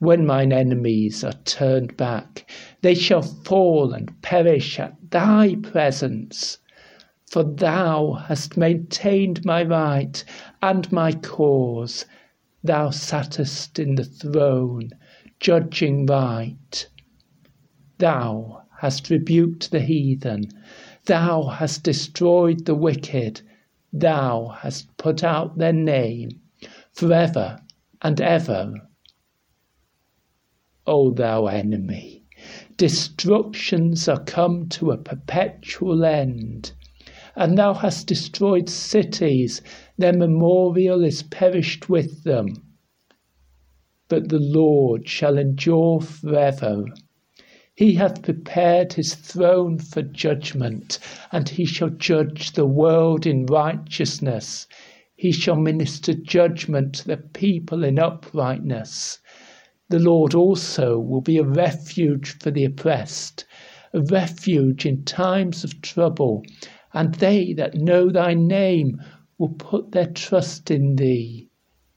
When 0.00 0.26
mine 0.26 0.52
enemies 0.52 1.22
are 1.22 1.38
turned 1.44 1.96
back, 1.96 2.50
they 2.80 2.96
shall 2.96 3.22
fall 3.22 3.92
and 3.92 4.20
perish 4.20 4.80
at 4.80 4.96
thy 5.12 5.54
presence. 5.62 6.58
For 7.30 7.44
thou 7.44 8.14
hast 8.14 8.56
maintained 8.56 9.44
my 9.44 9.62
right 9.62 10.24
and 10.60 10.90
my 10.90 11.12
cause 11.12 12.04
thou 12.64 12.90
sattest 12.90 13.78
in 13.78 13.94
the 13.94 14.04
throne, 14.04 14.90
judging 15.38 16.04
right. 16.04 16.88
Thou 17.98 18.64
hast 18.80 19.08
rebuked 19.08 19.70
the 19.70 19.82
heathen, 19.82 20.50
thou 21.06 21.44
hast 21.44 21.82
destroyed 21.82 22.64
the 22.66 22.74
wicked, 22.74 23.40
thou 23.92 24.48
hast 24.60 24.96
put 24.96 25.24
out 25.24 25.56
their 25.58 25.72
name 25.72 26.30
for 26.92 27.12
ever 27.12 27.60
and 28.02 28.20
ever. 28.20 28.74
O 30.86 31.10
thou 31.10 31.46
enemy, 31.46 32.24
destructions 32.76 34.08
are 34.08 34.22
come 34.24 34.68
to 34.68 34.90
a 34.90 34.98
perpetual 34.98 36.04
end 36.04 36.72
and 37.36 37.58
thou 37.58 37.74
hast 37.74 38.06
destroyed 38.06 38.68
cities, 38.68 39.60
their 39.98 40.12
memorial 40.12 41.04
is 41.04 41.22
perished 41.24 41.88
with 41.88 42.24
them. 42.24 42.48
But 44.08 44.30
the 44.30 44.38
Lord 44.38 45.06
shall 45.06 45.36
endure 45.36 46.00
forever. 46.00 46.86
He 47.76 47.92
hath 47.96 48.22
prepared 48.22 48.94
his 48.94 49.14
throne 49.14 49.76
for 49.78 50.00
judgment, 50.00 50.98
and 51.30 51.46
he 51.46 51.66
shall 51.66 51.90
judge 51.90 52.52
the 52.52 52.64
world 52.64 53.26
in 53.26 53.44
righteousness. 53.44 54.66
He 55.14 55.30
shall 55.30 55.56
minister 55.56 56.14
judgment 56.14 56.94
to 56.94 57.06
the 57.06 57.18
people 57.18 57.84
in 57.84 57.98
uprightness. 57.98 59.18
The 59.90 59.98
Lord 59.98 60.34
also 60.34 60.98
will 60.98 61.20
be 61.20 61.36
a 61.36 61.44
refuge 61.44 62.38
for 62.38 62.50
the 62.50 62.64
oppressed, 62.64 63.44
a 63.92 64.00
refuge 64.00 64.86
in 64.86 65.04
times 65.04 65.62
of 65.62 65.82
trouble 65.82 66.42
and 66.94 67.14
they 67.16 67.52
that 67.52 67.74
know 67.74 68.08
thy 68.08 68.32
name 68.32 69.02
will 69.36 69.50
put 69.50 69.92
their 69.92 70.06
trust 70.06 70.70
in 70.70 70.96
thee. 70.96 71.50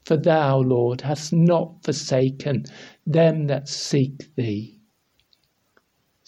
For 0.04 0.18
thou, 0.18 0.58
Lord, 0.58 1.00
hast 1.00 1.32
not 1.32 1.82
forsaken 1.82 2.64
them 3.06 3.46
that 3.46 3.66
seek 3.66 4.34
thee. 4.36 4.79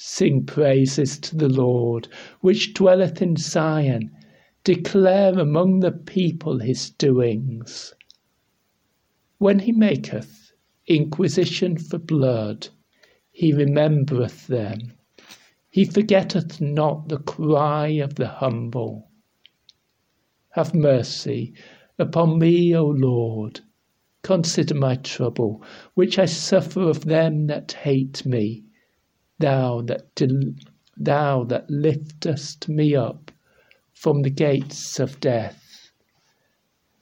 Sing 0.05 0.44
praises 0.44 1.16
to 1.20 1.36
the 1.36 1.48
Lord, 1.48 2.09
which 2.40 2.74
dwelleth 2.74 3.22
in 3.22 3.36
Zion. 3.36 4.11
declare 4.64 5.38
among 5.38 5.78
the 5.78 5.92
people 5.92 6.59
his 6.59 6.90
doings. 6.90 7.94
When 9.38 9.61
he 9.61 9.70
maketh 9.70 10.50
inquisition 10.88 11.78
for 11.78 11.98
blood, 11.98 12.66
he 13.30 13.53
remembereth 13.53 14.48
them. 14.48 14.94
He 15.70 15.84
forgetteth 15.84 16.61
not 16.61 17.09
the 17.09 17.18
cry 17.18 17.86
of 17.90 18.16
the 18.16 18.26
humble. 18.26 19.09
Have 20.55 20.74
mercy 20.74 21.55
upon 21.96 22.40
me, 22.40 22.74
O 22.74 22.86
Lord. 22.86 23.61
Consider 24.24 24.74
my 24.74 24.96
trouble, 24.96 25.62
which 25.94 26.18
I 26.18 26.24
suffer 26.24 26.80
of 26.90 27.05
them 27.05 27.46
that 27.46 27.70
hate 27.70 28.26
me. 28.26 28.64
Thou 29.39 29.80
that, 29.83 30.14
del- 30.14 30.55
thou 30.97 31.45
that 31.45 31.68
liftest 31.70 32.68
me 32.68 32.95
up 32.95 33.30
from 33.95 34.22
the 34.22 34.30
gates 34.30 35.01
of 35.01 35.20
death, 35.20 35.91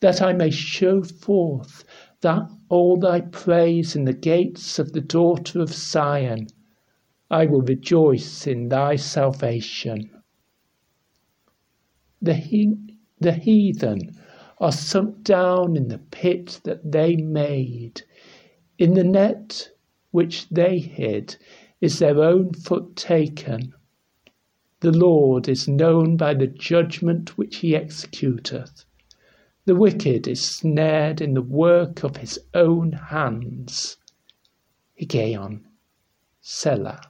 that 0.00 0.22
I 0.22 0.32
may 0.32 0.50
show 0.50 1.02
forth 1.02 1.84
that 2.20 2.48
all 2.68 2.96
thy 2.98 3.20
praise 3.22 3.96
in 3.96 4.04
the 4.04 4.12
gates 4.12 4.78
of 4.78 4.92
the 4.92 5.00
daughter 5.00 5.60
of 5.60 5.72
Zion. 5.72 6.46
I 7.30 7.46
will 7.46 7.62
rejoice 7.62 8.46
in 8.46 8.68
thy 8.68 8.96
salvation. 8.96 10.10
The, 12.22 12.34
he- 12.34 12.96
the 13.18 13.32
heathen 13.32 14.16
are 14.58 14.72
sunk 14.72 15.24
down 15.24 15.76
in 15.76 15.88
the 15.88 15.98
pit 15.98 16.60
that 16.64 16.92
they 16.92 17.16
made. 17.16 18.02
In 18.78 18.94
the 18.94 19.04
net 19.04 19.70
which 20.10 20.48
they 20.48 20.78
hid 20.78 21.36
is 21.80 21.98
their 21.98 22.22
own 22.22 22.52
foot 22.52 22.94
taken. 22.96 23.72
The 24.80 24.92
Lord 24.92 25.48
is 25.48 25.68
known 25.68 26.16
by 26.16 26.34
the 26.34 26.46
judgment 26.46 27.36
which 27.36 27.56
he 27.56 27.74
executeth. 27.74 28.84
The 29.66 29.74
wicked 29.74 30.26
is 30.26 30.42
snared 30.42 31.20
in 31.20 31.34
the 31.34 31.42
work 31.42 32.02
of 32.02 32.16
his 32.16 32.38
own 32.54 32.92
hands. 32.92 33.98
Higgaion, 34.98 35.64
Selah. 36.40 37.02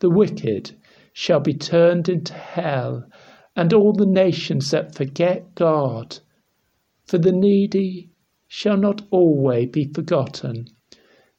The 0.00 0.10
wicked 0.10 0.76
shall 1.12 1.40
be 1.40 1.54
turned 1.54 2.08
into 2.08 2.34
hell, 2.34 3.08
and 3.54 3.72
all 3.72 3.92
the 3.92 4.04
nations 4.04 4.70
that 4.70 4.94
forget 4.94 5.54
God. 5.54 6.18
For 7.06 7.18
the 7.18 7.32
needy 7.32 8.10
shall 8.46 8.76
not 8.76 9.02
always 9.10 9.70
be 9.70 9.86
forgotten. 9.86 10.68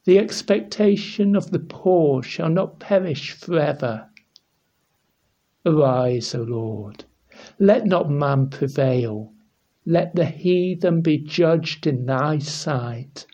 The 0.08 0.18
expectation 0.18 1.36
of 1.36 1.50
the 1.50 1.58
poor 1.58 2.22
shall 2.22 2.48
not 2.48 2.80
perish 2.80 3.32
forever. 3.32 4.08
Arise, 5.66 6.34
O 6.34 6.44
Lord. 6.44 7.04
Let 7.58 7.84
not 7.84 8.10
man 8.10 8.48
prevail. 8.48 9.34
Let 9.84 10.14
the 10.14 10.24
heathen 10.24 11.02
be 11.02 11.18
judged 11.18 11.86
in 11.86 12.06
thy 12.06 12.38
sight. 12.38 13.26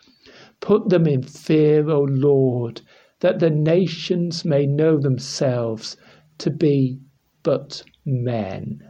Put 0.59 0.89
them 0.89 1.07
in 1.07 1.23
fear, 1.23 1.89
O 1.89 2.01
Lord, 2.01 2.81
that 3.21 3.39
the 3.39 3.49
nations 3.49 4.43
may 4.43 4.65
know 4.65 4.97
themselves 4.97 5.95
to 6.39 6.51
be 6.51 6.99
but 7.41 7.85
men. 8.03 8.83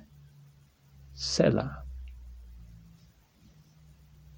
Selah. 1.13 1.84